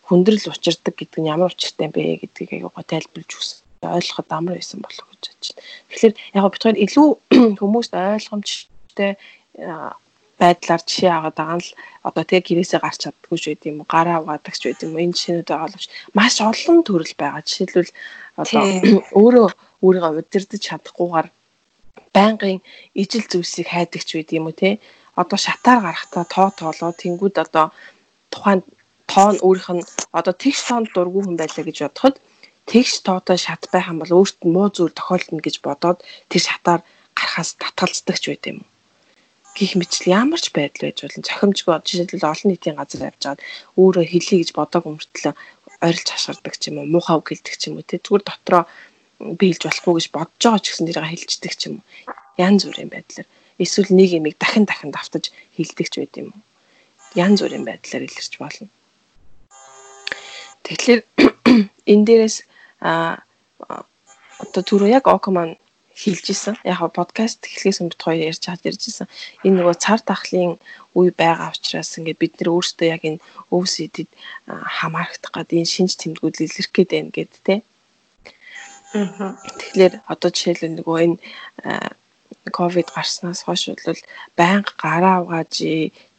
[0.08, 4.80] хүндрэл учирдаг гэдэг нь ямар учиртай бэ гэдгийг айгуу гоё тайлбарлаж өгсөн ойлгоход амар байсан
[4.82, 5.64] болов гэж бодож байна.
[5.90, 7.08] Тэгэхээр яг бид хоёр илүү
[7.62, 9.12] хүмүүст ойлгомжтой
[10.42, 11.72] байдлаар жишээ аваад байгаа нь л
[12.08, 15.04] одоо тэг гэрээсээ гарч чаддгүй ч байд юм уу гараа угаадаг ч байд юм уу
[15.04, 15.86] энэ жишээнүүд байгаа боловч
[16.18, 17.42] маш олон төрөл байгаа.
[17.48, 17.92] Жишээлбэл
[18.42, 18.64] одоо
[19.22, 19.48] өөрөө
[19.86, 21.28] өөрийгөө удирдах чадахгүйгээр
[22.16, 22.60] байнгын
[23.02, 24.70] ижил зүйлсийг хайдаг ч байд юм уу те.
[25.22, 27.66] Одоо шатаар гарахтаа тоо тоолоо тэнгууд одоо
[28.34, 28.60] тухайн
[29.12, 29.88] тоо нь өөрийнх нь
[30.20, 32.16] одоо тэгш тоонд дургүй хүн байлаа гэж бодоход
[32.72, 36.82] тэгш тоотой шат байх юм бол өөрт нь муу зүйл тохиолдно гэж бодоод тэр шатаар
[37.18, 38.75] гарахаас татгалздаг ч байд юм уу
[39.56, 41.24] гих мэтчил ямар ч байдал байж болно.
[41.24, 43.42] Цохимжгүй жишээлбэл олон нийтийн газар явж байгаад
[43.80, 45.34] өөрөө хэлхий гэж бодог өмөртлөө
[45.80, 47.88] ойрлж хашгирдаг ч юм уу, муухай үг хэлдэг ч юм уу.
[47.88, 48.64] Тэгвэр дотроо
[49.40, 51.86] биелж болохгүй гэж бодож байгаа ч гэсэн тэрийг хэлждэг ч юм уу.
[52.36, 53.28] Ян зүрийн байдлаар
[53.64, 56.42] эсвэл нэг юмыг дахин дахин давтаж хэлдэг ч байд юм уу.
[57.16, 58.68] Ян зүрийн байдлаар илэрч болно.
[60.68, 61.02] Тэгэхээр
[61.92, 62.38] энэ дээрээс
[62.84, 63.24] а
[64.44, 65.56] одоо түрүү яг Окоман
[66.02, 66.56] хэлж исэн.
[66.68, 69.08] Яг подкаст эхлээс өмнө хоёр ярьж хаад ярьж исэн.
[69.48, 70.60] Энэ нөгөө цар тахлын
[70.96, 73.24] үе байгаа учраас ингээд бид нэр өөрсдөө яг энэ
[73.56, 74.12] OCD-д
[74.78, 77.56] хамаарах гад энэ шинж тэмдгүүд илэрх гээд байна гэд тэ.
[78.96, 81.18] Тэгэхээр одоо жишээлбэл нөгөө энэ
[82.52, 84.02] ковид гарснаас хойш бол
[84.40, 85.54] байнга гараа угааж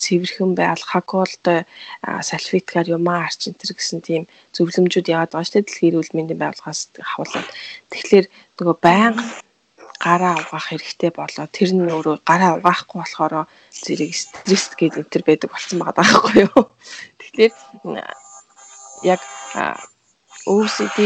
[0.03, 1.61] цэвэрхэн байл хаколтой
[2.03, 4.23] салфеткаар юмаа арч энэ гэсэн тийм
[4.57, 7.49] зөвлөмжүүд яваад байгаа шүү дээ дэлхийн эрүүл мэндийн байгууллагаас хавуулаад
[7.93, 8.27] тэгэхээр
[8.59, 9.25] нөгөө байнга
[10.05, 13.35] гараа угаах хэрэгтэй болоо тэр нь өөрөө гараа угаахгүй болохоор
[13.85, 16.63] зэрэг стресс гэдэг энэ төр байдаг болсон байгаа байхгүй юу
[17.21, 17.53] тэгэхээр
[19.13, 19.21] яг
[20.47, 20.99] OCD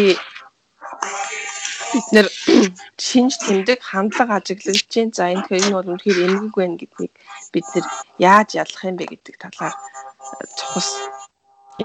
[1.92, 2.26] бид нэр
[3.06, 7.12] шинж тэмдэг хандлага ажиглаж чинь за энэ тэгэхээр энэ бол үнэхээр эмгэг байна гэдгийг
[7.52, 7.86] бид нэр
[8.18, 9.74] яаж ялах юм бэ гэдэг талаар
[10.58, 10.88] цохос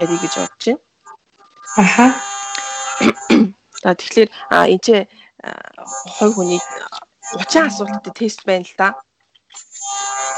[0.02, 0.82] ярих гэж бодож байна.
[1.82, 2.06] Аха.
[3.82, 4.30] За тэгэхээр
[4.74, 4.88] энэ ч
[6.18, 6.62] хой хүний
[7.34, 8.90] 30 асуулттай тест байна л да.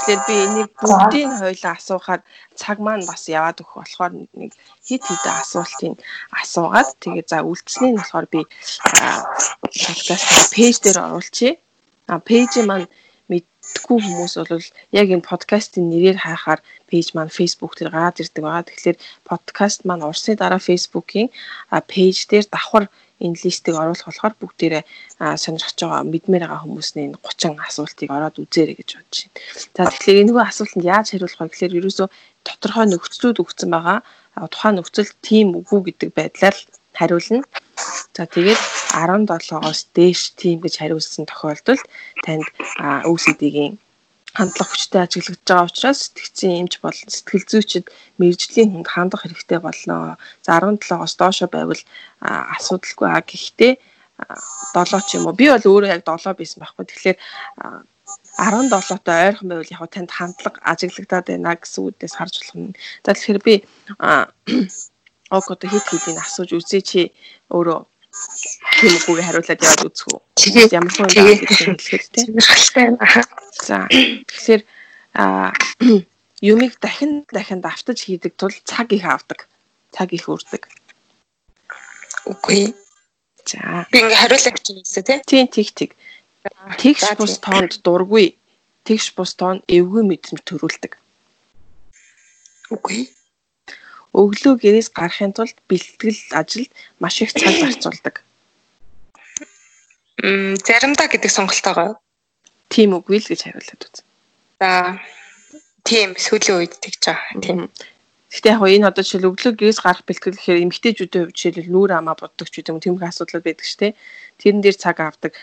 [0.07, 2.21] Тэгэхээр би энийг бүгдийг хойлоо асуухаар
[2.55, 4.51] цаг маань бас яваад өгөх болохоор нэг
[4.87, 5.99] хит хитэ асуултыг
[6.31, 8.39] асуугаад тэгээ за үлдсэний нь болохоор би
[9.83, 11.59] подкаст пэйж дээр оруулчихъя.
[12.07, 12.87] А пэйж маань
[13.31, 14.67] мэдгүй хүмүүс бол
[14.99, 18.63] яг энэ подкастын нэрээр хайхаар пэйж маань Facebook дээр гараад ирдэг байгаа.
[18.63, 21.27] Тэгэхээр подкаст маань урсны дараа Facebook-ийн
[21.91, 22.85] пэйж дээр давхар
[23.25, 24.83] энэ листийг оруулах болохоор бүгдээрээ
[25.41, 29.37] сонирхож байгаа мэдмээр байгаа хүмүүсний энэ 30 асуултыг ороод үзээрэй гэж бодож байна.
[29.75, 32.07] За тэгэхээр энэ нөгөө асуултанд яаж хариулах вэ гэхээр ерөөсөө
[32.47, 33.99] тодорхой нөхцлүүд өгсөн байгаа.
[34.53, 36.57] Тухайн нөхцөл тийм үгүй гэдэг байдлаар
[36.93, 37.41] хариулна.
[38.13, 38.61] За тэгээд
[38.93, 41.83] 17-оос дээш тийм гэж хариулсан тохиолдолд
[42.25, 42.45] танд
[43.11, 43.77] OCD-гийн
[44.33, 47.85] хандлах хүчтэй ажиглагдж байгаа учраас сэтгцэн эмч болон сэтгэл зүйчид
[48.19, 50.17] мэрэгжлийн хүнд хандах хэрэгтэй болно.
[50.45, 51.81] За 17-оос доошо байвал
[52.21, 53.73] асуудалгүй а гэхдээ
[54.73, 56.85] 7 ч юм уу би бол өөрөө яг 7 байсан байхгүй.
[56.85, 57.17] Тэгэхээр
[58.37, 62.73] 17-той ойрхон байвал яг танд хандлага ажиглагдаад байна гэсэн үгдээс харж болох юм.
[63.05, 63.55] За тэгэхээр би
[65.37, 67.01] ок одоо хит хитийг асууж үзье чи
[67.51, 67.79] өөрөө
[68.79, 70.19] тийм үгүй хариулаад яваад үзэх үү.
[70.71, 72.31] Ямар хүн байх гэж хэлэхэд тийм.
[73.65, 74.61] За тэгэхээр
[75.17, 75.53] а
[76.41, 79.49] юмыг дахин дахин давтаж хийдэг тул цаг их авдаг.
[79.91, 80.69] Цаг их үрдэг.
[82.29, 82.73] Үгүй.
[83.45, 83.87] За.
[83.91, 85.19] Би ингээ хариулах гэж юмсаа тий.
[85.25, 85.91] Тийм тийг тийг.
[86.77, 88.37] Тэгш бус тоонд дургүй.
[88.85, 90.93] Тэгш бус тоон эвгүй мэдрэмж төрүүлдэг.
[92.71, 93.16] Үгүй
[94.17, 98.15] өглөө гэрээс гарахын тулд бэлтгэл ажилд маш их цаг зарцуулдаг.
[100.25, 102.01] Мм заримдаа гэдэг сонголтоогоо.
[102.73, 104.01] Тийм үгүй л гэж хариулаад үз.
[104.57, 104.97] За
[105.85, 107.41] тийм сүүлийн үед тэгж байгаа.
[107.45, 107.59] Тийм.
[108.27, 112.17] Гэхдээ яг энэ одоо жишээл өглөө гэрээс гарах бэлтгэл гэхээр эмгтээчүүдийн хувьд жишээл нүүр амаа
[112.17, 113.93] боддог ч гэдэг юм тиймэрхүү асуудал байдаг шүү дээ.
[114.41, 115.33] Тэрэн дээр цаг авдаг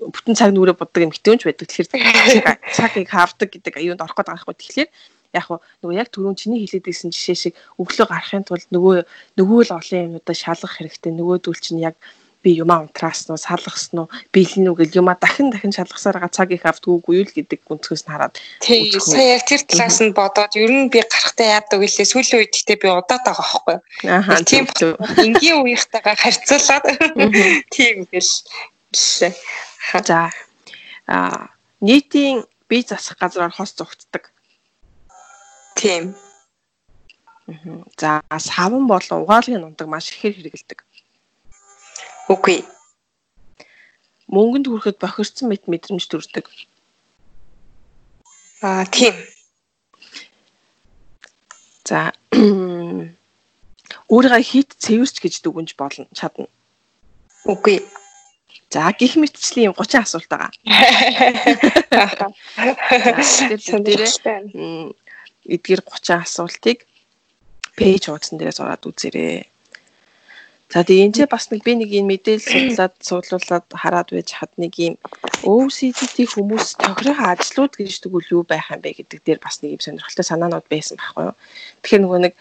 [0.00, 1.66] бүтэн цаг нүрэ боддог эмгтээч байдаг.
[1.68, 1.92] Тэгэхээр
[2.78, 4.56] цагийг хавдаг гэдэг аюунд орох гээд байгаа хгүй.
[4.56, 4.88] Тэгэхээр
[5.34, 5.46] яг
[5.82, 8.96] нөгөө яг түрүүн чиний хэлээд байсан жишээ шиг өглөө гарахын тулд нөгөө
[9.38, 11.12] нөгөө л олон юмудаа шалгах хэрэгтэй.
[11.14, 11.96] Нөгөөдөл чинь яг
[12.42, 16.48] би юмаа унтраасан уу салгасан уу бэлэн үү гэл юмаа дахин дахин шалгасаар байгаа цаг
[16.56, 20.56] их автгүй юу л гэдэг өнцгөөс нь хараад тий сая яг тэр талаас нь бодоод
[20.56, 23.76] ер нь би гарахтаа яадаг гэлээ сүүлийн үед гэхдээ би удаад байгаа байхгүй
[24.08, 24.64] аа тийм
[25.20, 26.84] энгийн үеийнхтэйгээ харьцуулаад
[27.76, 28.32] тийм гэл
[28.96, 30.32] за
[31.84, 34.32] нийтийн бие засах газраар хос зугтдаг
[35.80, 36.14] Тийм.
[37.96, 40.78] За саван болон угаалгын нундаг маш ихээр хэрэгэлдэг.
[42.28, 42.58] Үгүй.
[44.28, 46.46] Мөнгөнд хүрэхэд бохирдсон мэт мэдрэмж төрдөг.
[48.62, 49.16] Аа тийм.
[51.88, 52.12] За
[54.12, 56.46] өөрийгөө хит цэвэрч гэж дүгнж болно чадна.
[57.48, 57.80] Үгүй.
[58.70, 60.52] За гих мэтчлийн 30 асуулт байгаа.
[63.88, 64.04] Тэр
[65.46, 66.78] эдгээр 30 асуултыг
[67.78, 69.48] пэйж хуудсан дээрээс ороод үзээрэй.
[70.70, 74.72] За тэгээ энэ бас нэг би нэг энэ мэдээлэл судлаад суулуулад хараад байж хад нэг
[74.78, 74.94] юм
[75.42, 79.82] OCD хүмүүс тохирох ажлууд гэж тэгвэл юу байх юм бэ гэдэг дээр бас нэг юм
[79.82, 81.36] сонирхолтой санаанууд байсан байхгүй юу.
[81.82, 82.34] Тэгэхээр нөгөө нэг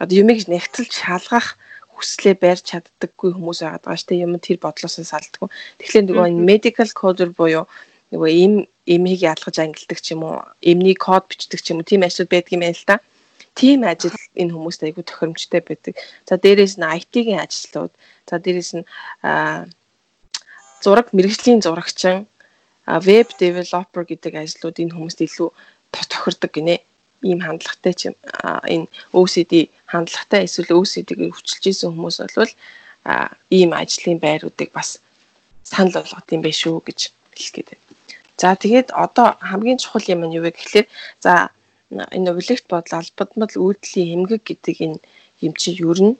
[0.00, 1.60] одоо юмыг нэгтэлж шалгах
[1.92, 5.52] хүслээ барьж чаддаггүй хүмүүс байгаа даа штэ юм тэр бодлосоо салдаггүй.
[5.84, 7.68] Тэгэхээр нөгөө medical coder буюу
[8.12, 8.54] нөгөө им
[8.88, 12.52] эмийг ялгаж ангилдаг ч юм уу, эмний код бичдэг ч юм уу, тийм ажил байдаг
[12.56, 12.96] юм байна л да.
[13.58, 15.94] Тийм ажил энэ хүмүүст айгүй тохиромжтой байдаг.
[16.24, 17.92] За дээрээс нь IT-ийн ажлууд,
[18.28, 18.84] за дээрээс нь
[20.80, 22.24] зураг мэрэгжлийн зурагчин,
[22.86, 25.50] веб девелопер гэдэг ажлууд энэ хүмүүст илүү
[25.92, 26.80] тохирдог гинэ.
[27.20, 32.52] Ийм хандлагатай ч энэ OCD хандлагатай эсвэл OCD-г өвчлж исэн хүмүүс бол
[33.50, 35.02] ийм ажлын байруудыг бас
[35.66, 37.00] санал болгох юм биш үү гэж
[37.34, 37.87] хэлэх гээд байна.
[38.38, 40.86] За тэгээд одоо хамгийн чухал юм нь юу вэ гэхлээр
[41.24, 41.50] за
[41.90, 44.98] энэ өвлөгт бодол албадмал үйлдэлийн эмгэг гэдэг энэ
[45.46, 46.14] юм чи ер нь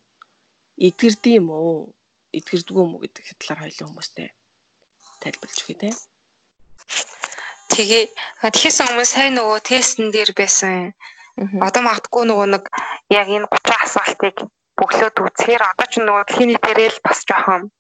[0.87, 1.94] эдгэрдэг юм уу?
[2.35, 4.28] Эдгэрдэггүй юм уу гэдэг талаар хоёлын хүмүүстэй
[5.22, 5.90] тайлбарлаж өгье те.
[7.74, 8.04] Тэгээ
[8.42, 10.94] тэгэхээр хүмүүс сайн нөгөө тестэн дээр байсан.
[11.38, 12.64] Одоо магадгүй нөгөө нэг
[13.14, 14.37] яг энэ 30 асуултыг
[14.78, 17.70] бөглөөд үзэхээр одоо ч нөгөө дэлхийн дээрэл бас жоохон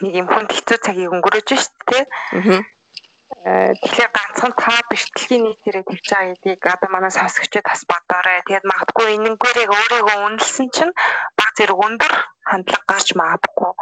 [0.00, 2.04] нэг юм хүнд хэцүү цагийг өнгөрөөж шүү дээ.
[3.42, 8.46] Э, тэгэхээр ганцхан та биш дэлхийн нийтээрээ тэгж байгаа гэдгийг одоо манай сонсогчид бас бодоорой.
[8.46, 10.94] Тэгээд магадгүй энэнгүүрийг өөрийгөө үнэлсэн чинь
[11.38, 12.12] баг зэрэг өндөр
[12.46, 13.72] хандлага гарч магадгүй.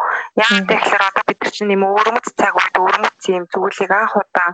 [0.41, 4.51] Яг тэгэхээр одоо бид чинь юм өрмөц цаг үед өрмөц юм зүйлийг анх удаа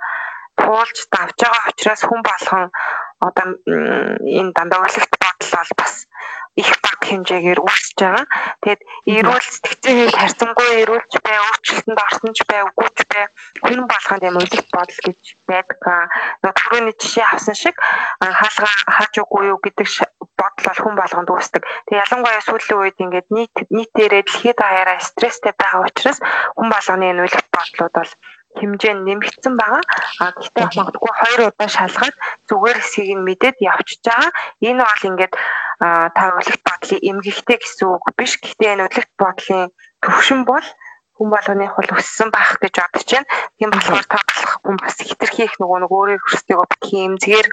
[0.60, 2.68] туулж давж байгаа учраас хүн болгон
[3.26, 3.46] одоо
[4.38, 5.94] энэ дандаа өглөгт бодол бол бас
[6.58, 8.26] их баг хэмжээгээр үүсэж байгаа.
[8.62, 13.24] Тэгэд эрүүл сэтгцээ харьцангуй эрүүлж бай, өөрчлөлтөнд орсон ч бай, үгүй ч бай,
[13.62, 15.78] хүн болгонд юм өглөгт бодол гэж байдаг.
[16.42, 17.76] Нөгөө түрүүний жишээ авсан шиг
[18.18, 19.86] хаалга хааж үгүй юу гэдэг
[20.38, 21.62] бодол бол хүн болгонд үүсдэг.
[21.86, 26.18] Тэгээ ялангуяа сүүлийн үед ингээд нийт нийтээрээ дэлхийд даяараа стресстэй байгаа учраас
[26.58, 28.12] хүн болгоны энэ өглөгт бодлууд бол
[28.56, 29.82] хэмжээ нь нэмэгдсэн байгаа.
[30.22, 32.16] А гэхдээ магадгүй хоёр удаа шалгаад
[32.48, 34.30] зүгээр хэсгийг нь мэдээд явчихж байгаа.
[34.64, 35.34] Энэ бол ингээд
[36.16, 38.32] та өглөгт бодлын эмгэгтэй гэсэн үг биш.
[38.40, 39.68] Гэхдээ энэ өглөгт бодлын
[40.02, 40.66] төвшин бол
[41.18, 43.28] хүн болгоных бол өссөн байх гэж бодож байна.
[43.58, 44.18] Тийм болохоор та
[44.62, 47.48] хүн бас хитрхи их нөгөө нэг өөрийн хөрстийг хэмзгээр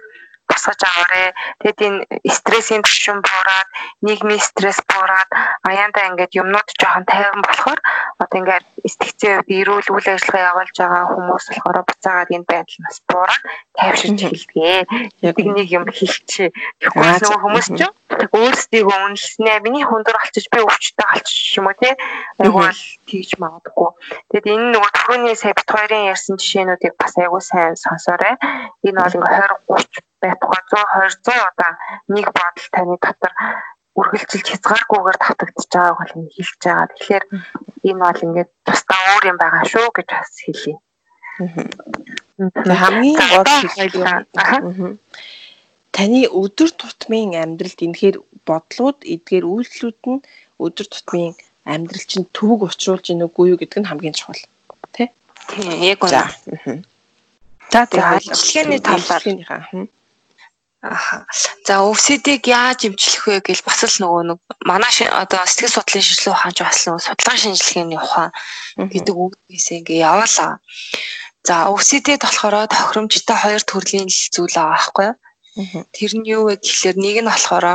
[0.49, 1.34] босгож аваарэ.
[1.62, 3.69] Тэгэд энэ стрессийн түвшин буураад,
[4.05, 5.29] нийгмийн стресс буураад,
[5.65, 7.79] аяндаа ингээд юмнууд жоохон тайван болохоор
[8.21, 13.43] одоо ингээд сэтгцээ эрүүл үйл ажиллагаа явуулж байгаа хүмүүс болохоор буцаагаад энэ байдал нас буураад
[13.77, 14.73] тайвширч хэлдэгэ.
[15.25, 16.49] Яг нэг юм хэлчихээ.
[16.79, 17.81] Тэгэхгүй хүмүүс ч
[18.36, 21.97] өөрсдийгөө үнэлснээр миний хүндэр олчиж би өвчтэй олчих юм уу те.
[22.39, 23.89] Айгу бол тэгж магадгүй.
[24.31, 28.36] Тэгэд энэ нөгөө түрүүний сая бит хоёрын ярьсан жишээнүүдийг бас айгу сайн сонсоорой.
[28.88, 29.34] Энэ бол ингээ
[29.67, 31.71] 20 30 байх тухай 100 200 удаа
[32.09, 33.33] нэг бодол таны дотор
[33.95, 36.88] үргэлжилж хязгааргүйгээр татагдчихж байгааг бол ингэ хэлж байгаа.
[36.91, 37.25] Тэгэхээр
[37.88, 40.75] энэ бол ингээд тусдаа өөр юм байгаа шүү гэж бас хэлье.
[42.83, 44.99] хамгийн гол хэлбэл
[45.95, 50.19] таны өдөр тутмын амьдралд энэхээр бодлууд эдгээр үйлдэлүүд нь
[50.59, 54.43] өдөр тутмын амьдрал чинь төвөг учруулж ийн үгүй юу гэдэг нь хамгийн чухал.
[54.91, 55.07] Тий.
[55.47, 56.83] Тийм яг үнэ.
[57.71, 59.23] За тэгээд ажиллагааны талаар
[60.86, 61.26] Аха.
[61.65, 66.36] За өвсөдийг яаж эмчлэх вэ гэж бас л нөгөө нэг манай одоо сэтгэл судлалын шинжилгээ
[66.38, 68.32] ухаанч бас нөгөө судалгаа шинжилгээний ухаан
[68.93, 70.62] гэдэг үгнээс ингээ яваалаа.
[71.41, 75.17] За өвсөдөд болохоор тохиромжтой хоёр төрлийн зүйл байгаа байхгүй юу?
[75.89, 77.65] Тэр нь юу вэ гэхэлэр нэг нь болохоор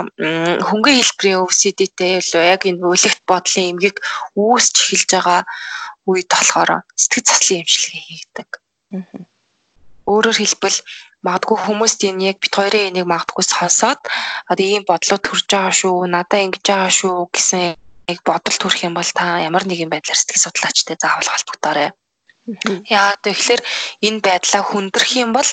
[0.69, 3.97] хөнгөн хэлбэрийн өвсөдөтэй илүү яг энэ үлэгт бодлын эмгэг
[4.39, 5.41] үүсч эхэлж байгаа
[6.07, 8.49] үед болохоор сэтгэл затлын эмчилгээ хийгдэг.
[10.07, 10.79] Өөрөөр хэлбэл
[11.27, 14.01] магадгүй хүмүүс тийм яг бит хоёрын энийг магадгүй сонсоод
[14.51, 17.77] одоо ийм бодлоо төрж байгаа шүү надаа ингэж байгаа шүү гэсэн
[18.09, 21.91] яг бодол төрөх юм бол та ямар нэгэн байдлаар сэтгэл судлаачтай заавал холбогдоорой.
[22.89, 23.63] Яа тэгэхээр
[24.07, 25.51] энэ байдлаа хүндрэх юм бол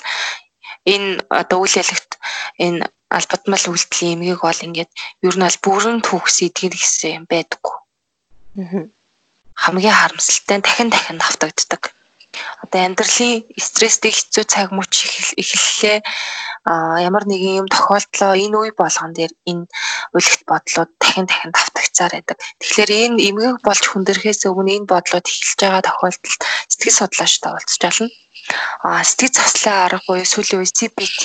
[0.88, 2.16] энэ одоо үйл ялэгт
[2.56, 4.90] энэ албатмал үйлдэлийн эмгийг бол ингээд
[5.28, 7.76] ер нь бол бүрэн төгс идэхин гэсэн юм байдаггүй.
[9.52, 11.92] Хамгийн харамсалтай дахин дахин автагддаг
[12.64, 14.92] одоо амьдралын стресстэй хэцүү цаг мөч
[15.40, 15.98] эхэллээ
[17.08, 19.64] ямар нэгэн юм тохиолдлоо энэ үе болгон дээр энэ
[20.16, 22.36] үлгэрт бодлууд дахин дахин давтагцаар байдаг.
[22.60, 28.08] Тэгэхээр энэ эмгэг болж хүндрэхээс өмнө энэ бодлууд эхэлж байгаа тохиолдолд сэтгэл судлаачтай уулзч олно.
[28.84, 31.22] А сэтгэл заслын арга буюу сүүлийн үе CBT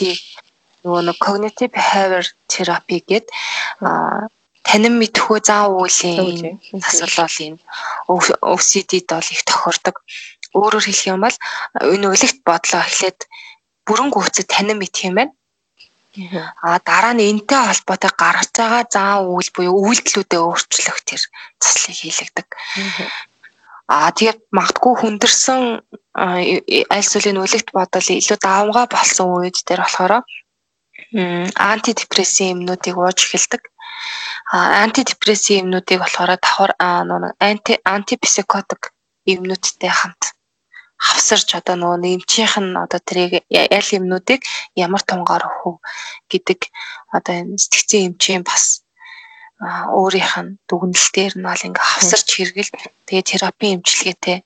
[0.84, 3.32] нөгөө нэг cognitive behavior therapy гэдэг
[4.64, 7.60] танин мэдхүү зан үйлийн засвал энэ
[8.08, 9.96] OCD-д бол их тохирдог.
[10.54, 11.38] Өөрөөр хэлэх юм бол
[11.94, 13.20] энэ үлэгт бодлоо эхлээд
[13.86, 15.34] бүрэн гүйцэд танин мэдх юм байна.
[16.62, 21.22] А дараа нь энтэй холбоотой гаргаж байгаа зан үйл буюу үйлдэлүүдэд өөрчлөх тэр
[21.58, 22.48] заслыг хийлэгдэг.
[23.90, 25.62] А тэгээд магадгүй хүндэрсэн
[26.94, 30.14] аль сүлийн үлэгт бодол илүү давмгай болсон үед дээр болохоор
[31.74, 33.62] антидепрессив юмнуудыг ууж эхэлдэг.
[34.54, 36.72] А антидепрессив юмнуудыг болохоор давхар
[37.42, 38.94] анти антипсихотик
[39.26, 40.33] юмнуудтай хамт
[41.08, 43.34] хавсарч одоо нөгөө нэмчийнх нь одоо тэрийг
[43.78, 44.42] аль юмнуудыг
[44.86, 45.84] ямар тунгаар өгөх
[46.32, 46.60] гэдэг
[47.16, 48.84] одоо энэ сэтгцэн эмчийн бас
[50.00, 52.72] өөрийнх нь дүгнэлтээр нь бол ингээ хавсарч хэрэгэл
[53.08, 54.40] тэгээ терапи эмчилгээтэй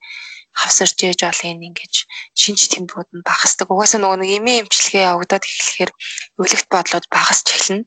[0.58, 1.94] хавсарч ээж олон ингэж
[2.34, 3.70] шинж тэмдгүүд нь багасдаг.
[3.70, 5.92] Угаасаа нөгөө нэг эмээ эмчилгээ явагдаад эхлэхээр
[6.42, 7.86] үлэгт бодлоод багасч эхэлнэ.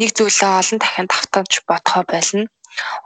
[0.00, 2.48] Нэг зүйлээ олон дахин давтамж бодхоо болно.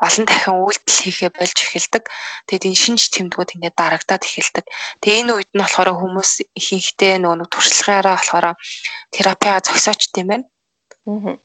[0.00, 2.04] Олон дахин үйлдэл хийхээ болж эхэлдэг.
[2.48, 4.64] Тэгээд энэ шинж тэмдгүүд ингээд дарагдаад эхэлдэг.
[5.00, 8.46] Тэгээд энэ үед нь болохоор хүмүүс ихэнхдээ нөгөө туршлагаараа болохоор
[9.14, 10.46] терапиа зогсооч тийм байна.
[11.06, 11.38] Аа.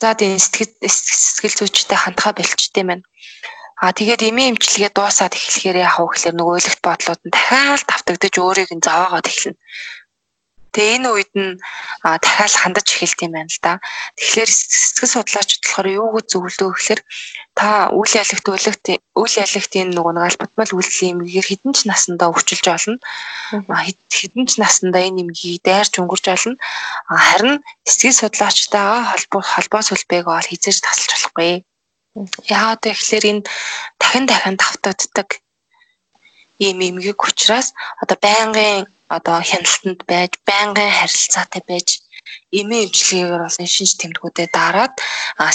[0.00, 3.04] За тийм сэтгэл сэтгэл зүйчтэй хандхаа болчтой байна.
[3.84, 8.34] А тэгээд эмийн эмчилгээ дуусаад эхлэхээр яах вэ гэхээр нөгөө ойлголт бодлууд нь дахиад давтагдаж
[8.38, 9.58] өөрийг нь зовоогоод эхэлнэ.
[10.74, 11.54] Тэгээ энэ үед нь
[12.02, 13.72] дахиад хандаж эхэлт юм байна л да.
[14.18, 17.00] Тэгэхээр сэтгэл судлаачид болохоор юу гэж зөвлөдөө гэхээр
[17.54, 22.66] та үйл ялагт үлэгт үйл ялагтын нөгөө нэг албатмал үйлдэл эмгээр хідэн ч насандаа өвчилж
[22.66, 22.98] олно.
[24.10, 26.58] Хідэн ч насандаа энэ эмгийг дайрч өнгөрч олно.
[27.06, 31.62] Харин сэтгэл судлаачтайгаа холбоо холбоо сүлбээг бол хизээж тасалж болохгүй.
[32.50, 33.42] Яагаад гэвэл энэ
[34.02, 35.38] дахин дахин давтагддаг
[36.58, 41.88] ийм эмгэг учраас одоо байнгын одоо хяналтанд байж байнгын харилцаатай байж
[42.58, 44.94] эмээ эмчилгээгээр бол энэ шинж тэмдгүүдэд дараад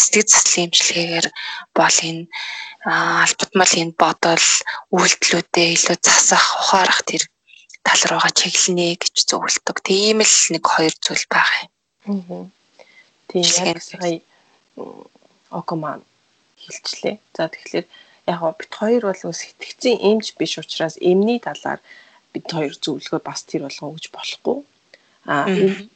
[0.03, 1.27] сэтгэл заслын эмчилгээгээр
[1.77, 2.23] бол энэ
[3.25, 4.47] албатмал энэ бодол
[4.95, 7.23] үйлдэлүүдээ илүү засах ухаарах тэр
[7.83, 9.77] тал руугаа чиглэнэ гэж зөвлөдөг.
[9.87, 11.59] Тийм л нэг хоёр зүйл байгаа
[12.05, 12.51] юм.
[13.27, 14.19] Тийм яг сая
[15.49, 16.03] окоман
[16.61, 17.17] хэлчлээ.
[17.35, 17.87] За тэгэхээр
[18.29, 21.79] яг бит хоёр бол сэтгцийн эмч биш учраас эмний талаар
[22.33, 24.57] бид хоёр зөвлөгөө бас тэр болгоо гэж болохгүй.
[25.25, 25.45] А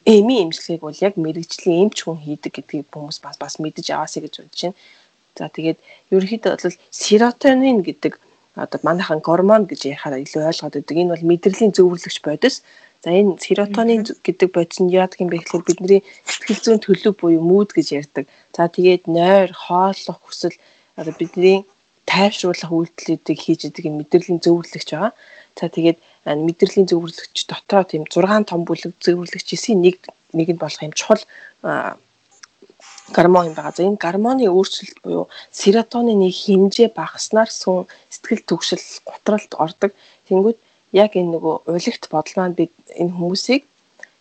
[0.04, 4.34] эмийн эмчилгээг бол яг мэрэгжлийн эмч хүн хийдэг гэдгийг хүмүүс бас бас мэдэж аваасаа гэж
[4.40, 4.78] бодож байна.
[5.34, 5.78] За тэгээд
[6.14, 8.12] ерөнхийдөө бол серотонин гэдэг
[8.54, 10.96] одоо манайхан гормон гэж ярихаар илүү ойлгоод байдаг.
[10.96, 12.62] Энэ бол мэдрэлийн зөвөрлөгч бодис.
[13.02, 17.42] За энэ серотонин гэдэг бодис нь яадаг юм бэ гэхээр бидний сэтгэл зүйн төлөв буюу
[17.42, 18.24] mood гэж ярьдаг.
[18.54, 20.54] За тэгээд нойр, хооллох хүсэл
[20.94, 21.66] одоо бидний
[22.06, 25.12] тайвшруулах үйлдэлүүдийг хийж идэг энэ мэдрэлийн зөвөрлөгч байгаа.
[25.58, 29.96] За тэгээд мэдрэлийн зөвөрлөгч дотоо тийм 6 том бүлэг зөвөрлөгчийн нэг
[30.32, 31.22] нэг нь болох юм чухал
[33.12, 33.76] гормон юм байгаа.
[33.76, 39.92] За энэ гормоны өөрчлөлт буюу серотонины хэмжээ багаснаар сүн сэтгэл түгшил гутралд ордог.
[40.28, 40.58] Тэнгүүд
[40.92, 43.62] яг энэ нөгөө уйлгт бодол маань бид энэ хүмүүсийг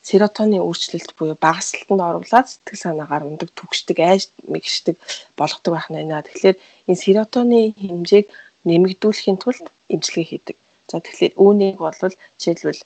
[0.04, 4.96] серотонин өөрчлөлт буюу багасгалтанд оруулаад сэтгэл санаагаар ундаг түгшдэг айж мэгшдэг
[5.40, 6.28] болгодог байх нь байна.
[6.28, 6.58] Тэгэхээр
[6.92, 8.28] энэ серотонин хэмжээг
[8.68, 10.58] нэмэгдүүлэхийн тулд эмчилгээ хийдэг.
[10.94, 11.98] За тэгэхээр үүнийг бол
[12.38, 12.82] жишээлбэл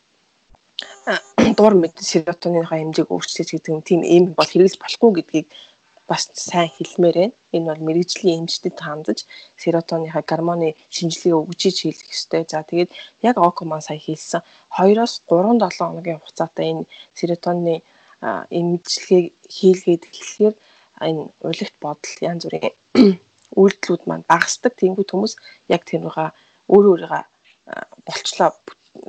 [1.59, 5.47] дур мэд серотониныхаа хэмжээг өөрчлөж гэдэг юм тийм эм бол хэрэглэж болохгүй гэдгийг
[6.07, 7.35] бас сайн хэлмээр байна.
[7.55, 9.19] Энэ бол мэрэгжлийн эмчдэд хандаж
[9.59, 12.47] серотониныхаа гормоны шинжилгээ өгчиж хийх ёстой.
[12.47, 12.95] За тэгээд
[13.29, 14.41] яг окоман сая хэлсэн
[14.71, 16.87] 2-оос 3-7 хоногийн хугацаатай энэ
[17.19, 17.75] серотонины
[18.59, 19.23] эмчилгээ
[19.55, 20.55] хийлгээд эхлэхээр
[21.07, 22.71] энэ уйлгт бодол янз бүрийн
[23.59, 24.73] үйлдэлүүд маань багасдаг.
[24.79, 25.33] Тэнгүүд хүмүүс
[25.75, 26.31] яг тэрнийга
[26.71, 27.23] өөрөө өөрийгөө
[28.07, 28.51] болчлоо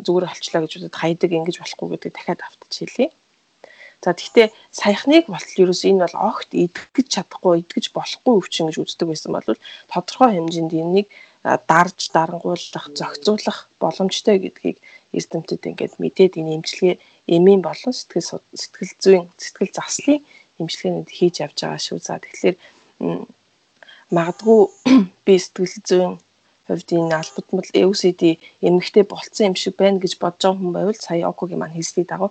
[0.05, 3.09] зүгээр болчлоо гэж бодод хайдаг ингэж болохгүй гэдэг дахиад автаж хэлье.
[4.05, 9.09] За тэгвэл саяхныг болтол ерөөс энэ бол огт идэгж чадахгүй, идэгж болохгүй өвчин гэж үздэг
[9.11, 9.49] байсан бол
[9.91, 11.09] тодорхой хэмжээнд энийг
[11.43, 14.79] дарж дарангуулах, зохицуулах боломжтой гэдгийг
[15.17, 16.95] эрдэмтэд ингээд мэдээд энэ эмчилгээ
[17.27, 20.21] эмийн болон сэтгэл сэтгэл зүйн сэтгэл заслын
[20.63, 21.99] эмчилгээнүүд хийж явж байгаа шүү.
[21.99, 22.57] За тэгэхээр
[24.15, 24.61] магадгүй
[25.27, 26.13] би сэтгэл зүйн
[26.69, 28.23] хувьд энэ албатмал OCD
[28.61, 32.31] эмэгтэй болцсон юм шиг байна гэж бодож байгаа хүн байвал сая окогийн маань хэлсний дагуу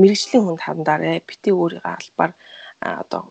[0.00, 2.32] мэрэгжлийн хүнд хандаарэ бити өөрийнхөө албаар
[2.80, 3.22] одоо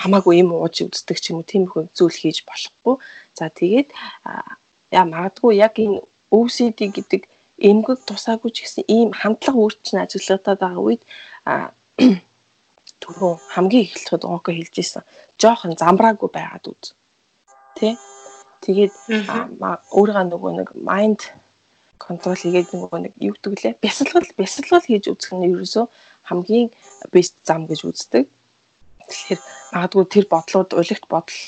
[0.00, 2.96] хамаагүй юм ууж үздэг ч юм уу тийм их зүйл хийж болохгүй.
[3.38, 3.88] За тэгээд
[4.92, 7.22] яа магадгүй яг энэ OCD гэдэг
[7.58, 11.02] эмгэг тусаагүй ч гэсэн ийм хандлага өөрчлөн ажиллагатай байгаа үед
[13.02, 15.04] түрүү хамгийн эхлэхэд око хэлж исэн.
[15.40, 16.92] Жохон замбраагүй байгаад үз.
[17.78, 17.96] Тэ?
[18.64, 18.94] Тэгээд
[19.92, 21.20] өөрийнхөө нөгөө нэг майнд
[22.00, 25.86] контрол хийгээд нөгөө нэг юу гэдэг лээ бясалгал бясалгал хийж үзэх нь ерөөсөө
[26.28, 26.68] хамгийн
[27.12, 28.24] бест зам гэж үздэг.
[29.08, 29.40] Тэгэхээр
[29.72, 31.40] магадгүй тэр бодлууд уйлгт бодол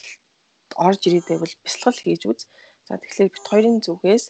[0.76, 2.40] орж ирээдээ бол бясалгал хийж үз.
[2.86, 4.24] За тэгэхээр бит хоёрын зүгээс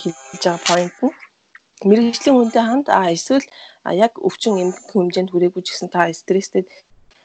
[0.00, 1.16] хэлж байгаа point нь
[1.88, 3.46] мэрэгжлийн хүнтэй хамт а эсвэл
[3.90, 6.64] яг өвчин эмгэх хэмжээнд хүрээгүй ч гэсэн та стресстэй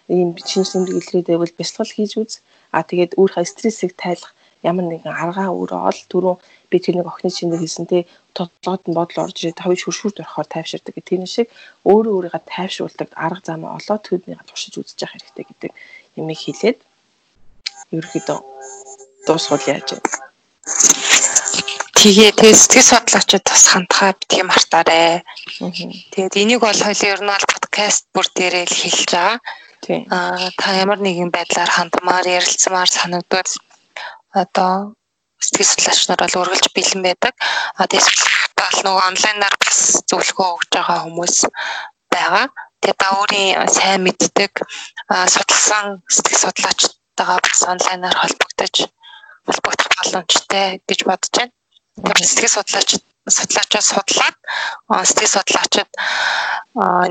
[0.09, 2.33] ийм шинж тэмдэг илрээдээ бол бясалгал хийж үз.
[2.77, 4.31] А тэгээд өөрийнхөө стрессийг тайлах
[4.69, 6.35] ямар нэгэн аргаа өөрөө ол түрүү
[6.69, 8.05] би тэр нэг охины чинээр хэлсэн те
[8.37, 11.47] тодлогод нь бодол орж ирээд хавь шүршүр дөрөхөөр тайвширдаг гэх тийм шиг
[11.89, 15.71] өөрөө өөрийгөө тайвшруулдаг арга замаа олоод төднийг туршиж үзэж явах хэрэгтэй гэдэг
[16.19, 16.77] юмыг хэлээд
[17.97, 18.39] ерөөхдөө
[19.25, 19.99] дуусгал яаж вэ?
[21.97, 25.25] Тэгээ тэгээ сэтгэл судлаачид бас хандхаа битгий мартаарэ.
[26.13, 29.37] Тэгээд энийг бол хоёлын ер нь бол подкаст бүр дээрээ л хэлж байгаа.
[30.11, 33.51] Аа та ямар нэгэн байдлаар хандмаар ярилцмаар санагдвал
[34.43, 34.95] одоо
[35.39, 37.33] сэтгэл судлаач нар бол үргэлж бэлэн байдаг.
[37.79, 38.07] А тэгээс
[38.59, 39.79] бол нөгөө онлайнаар бас
[40.09, 41.35] зөвлөгөө өгж байгаа хүмүүс
[42.13, 42.45] байгаа.
[42.81, 44.53] Тэгээ та өөрийн сайн мэддэг
[45.33, 45.85] судалсан
[46.15, 46.81] сэтгэл судлаач
[47.17, 48.75] найзуудтайгаа бас онлайнаар холбогдож
[49.45, 51.53] холбогдох боломжтой гэж бодож байна.
[51.97, 52.89] Тэгэхээр сэтгэл судлаач
[53.27, 54.37] судлаачаа судлаад
[55.09, 55.89] сэтгэл судлаачид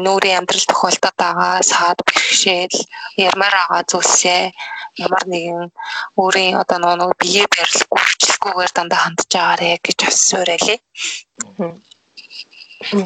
[0.04, 2.78] нүүрийн амьдрал тохиолдоод байгаа саад бэрхшээл
[3.28, 4.42] ярмаар байгаа зүйлсээ
[5.04, 5.68] ямар нэгэн
[6.16, 10.78] өөрийн одоо нөгөө бие барилгүй хүчлгүйгээр дандаа хандж байгаарэ гэж асуурайлээ.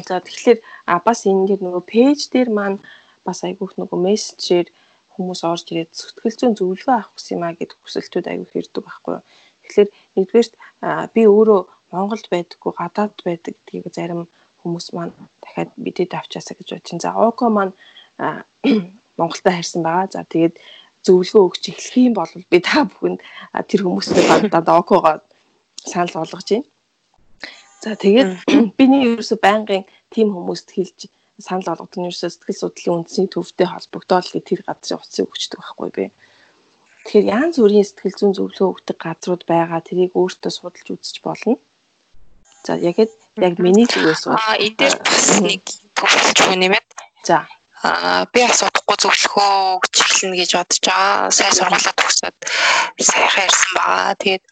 [0.07, 0.59] За тэгэхээр
[1.05, 2.79] бас ингээд нөгөө пэйж дээр маань
[3.25, 4.67] бас айгүйх нөгөө мессежээр
[5.13, 9.13] хүмүүс орж ирээд сэтгэл зүйн зөвлөгөө авах гэсэн юм а гэдэг хүсэлтүүд айгүйх ирдэг байхгүй
[9.19, 9.23] юу.
[9.61, 10.53] Тэгэхээр нэгдүгээрт
[11.13, 14.21] би өөрөө Монголд байдаггүй гадаад байдаг гэдгийг зарим
[14.63, 15.13] хүмүүс маань
[15.43, 17.01] дахиад бидэд авчаасаа гэж бодчих.
[17.01, 17.73] За Око маань
[19.19, 20.07] Монголтой харьсан байгаа.
[20.11, 20.55] За тэгээд
[21.05, 23.19] зөвлөгөө өгч эхлэх юм бол би та бүхэнд
[23.69, 24.23] тэр хүмүүстэй
[24.53, 25.19] бандаа Окогоо
[25.83, 26.69] санал болгож байна.
[27.83, 28.29] За тэгээд
[28.77, 29.83] биний ерөөсө байнгын
[30.13, 30.99] тим хүмүүст хэлж
[31.41, 35.89] санал болгох нь ерөөсө сэтгэл судлалын үндэсний төвтэй холбогдоод л тэр газрын утсыг өгчдөг байхгүй
[35.97, 36.05] би.
[37.01, 39.81] Тэгэхээр янз бүрийн сэтгэл зүйн зөвлөгөө өгдөг газрууд байгаа.
[39.81, 41.57] Тэрийг өөртөө судалж үзэж болно.
[42.65, 45.61] За яг яг миний зүгээс бол аа энэ дээр бас нэг
[45.97, 46.87] төвлөж хүн нэмээд
[47.25, 47.47] за
[47.81, 51.33] аа би асуудахгүй зөвлөхөө гэж хэлнэ гэж бодож байгаа.
[51.33, 52.37] Сайн сургуулаа төгсөөд
[53.01, 54.13] сайхан ирсэн байгаа.
[54.21, 54.43] Тэгээд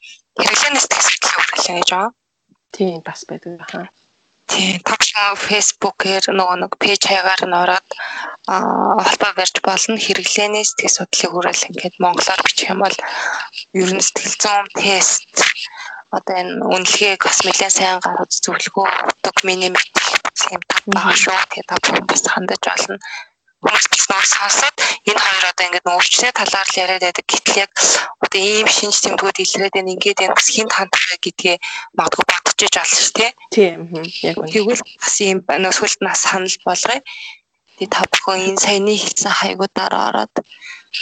[0.41, 2.11] сэтгэл судлалын хүрээлэн гэж байгаа.
[2.73, 3.87] Тийм бас байдаг хаа.
[4.49, 7.87] Тийм тавшин фэйсбүүкээр нөгөө нэг пэйж хаягаар нь ороод
[8.49, 10.01] аа холбоо барьж болно.
[10.01, 12.97] Хэрэглээний сэтгэл судлалын хүрээлэн гэдэг монголоор бичих юм бол
[13.77, 15.29] ер нь сэтгэл зүйн тест
[16.15, 21.37] одоо энэ үнэлгээг бас нэлээд сайн гаргаж зөвлөгөө өгдөг миний мэдээ юм байгаа шүү.
[21.53, 27.03] Тэгээд бүхэн бас хандаж бас нөр сонсоод энэ хоёр одоо ингээд өөрчлөлт талаар л яриад
[27.05, 27.25] байдаг.
[27.27, 27.71] Гэтэл яг
[28.23, 29.93] одоо ийм шинж тэмдгүүд илрээд байна.
[29.93, 31.57] Ингээд энэ бас хинт хандах гэдгээ
[31.97, 33.31] магадгүй бодож иж олно шүү, тий.
[33.53, 33.79] Тийм.
[34.23, 34.51] Яг үнэ.
[34.53, 37.01] Тэгвэл бас ийм нөхөлт нас санал болгоё.
[37.77, 40.35] Тэгээд та бүхэн энэ саяны хэлсэн хаягуудаар ороод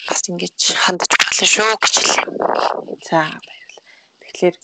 [0.10, 2.26] бас ингэж хандаж болно шүү гэж хэлээ.
[3.08, 3.86] За баярлалаа.
[4.26, 4.56] Тэгэхээр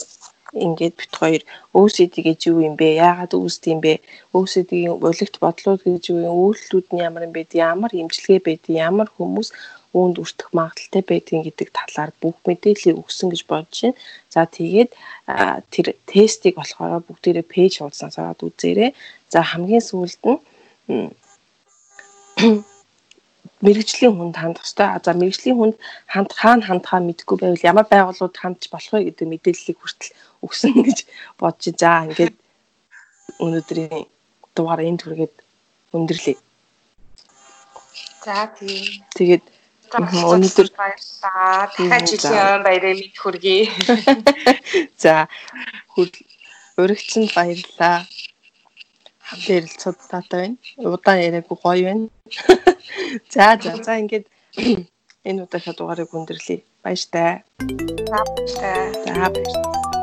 [0.54, 1.42] ингээд бит хоёр
[1.74, 3.02] OCD гэж юу юм бэ?
[3.02, 3.94] Яагаад үүсдэг юм бэ?
[4.38, 6.36] OCD-ийн улигт бодлууд гэж юу юм?
[6.46, 7.50] Үйлдэлүүд нь ямар юм бэ?
[7.58, 8.70] Ямар имчилгээ байдаг?
[8.70, 9.50] Ямар хүмүүс
[9.94, 13.98] үүнд өртөх магадaltaй байдгийг гэдэг талаар бүх мэдээллийг өгсөн гэж бодож байна.
[14.34, 14.90] За тэгээд
[15.74, 18.92] тэр тестийг болохоор бүгдээрээ пэйж хуудасаас аваад үзээрэй.
[19.30, 20.40] За хамгийн сүүлд нь
[23.66, 24.90] мэрэгжлийн хүнд хандах хэрэгтэй.
[25.06, 25.76] За мэрэгжлийн хүнд
[26.12, 30.12] ханд хаана хандхаа мэдгүй байвал ямар байгууллагууд хандж болох вэ гэдэг мэдээллийг хүртэл
[30.46, 30.98] өгсөн гэж
[31.40, 32.36] бодож за ингээд
[33.44, 34.06] өнөөдрийн
[34.56, 35.36] дугаар энд хүргээд
[35.96, 36.38] өндөрлөе.
[38.26, 39.04] За тийм.
[39.16, 39.46] Тэгээд
[39.94, 41.70] өнөөдөр баярлалаа.
[41.72, 43.70] Дахиад жилийн баярыг мэд хүргэе.
[45.04, 45.28] За
[46.78, 47.98] урагчанд баярлалаа
[49.48, 50.58] ярилцаад таатай байна.
[50.96, 52.06] Удаан яриаггүй гоё байна.
[53.34, 54.26] За за за ингээд
[55.28, 56.64] энэ удаагийн дугаарыг өндөрлөе.
[56.84, 57.34] Баяр таа.
[58.10, 58.86] За баяр таа.
[59.06, 60.03] За баяр.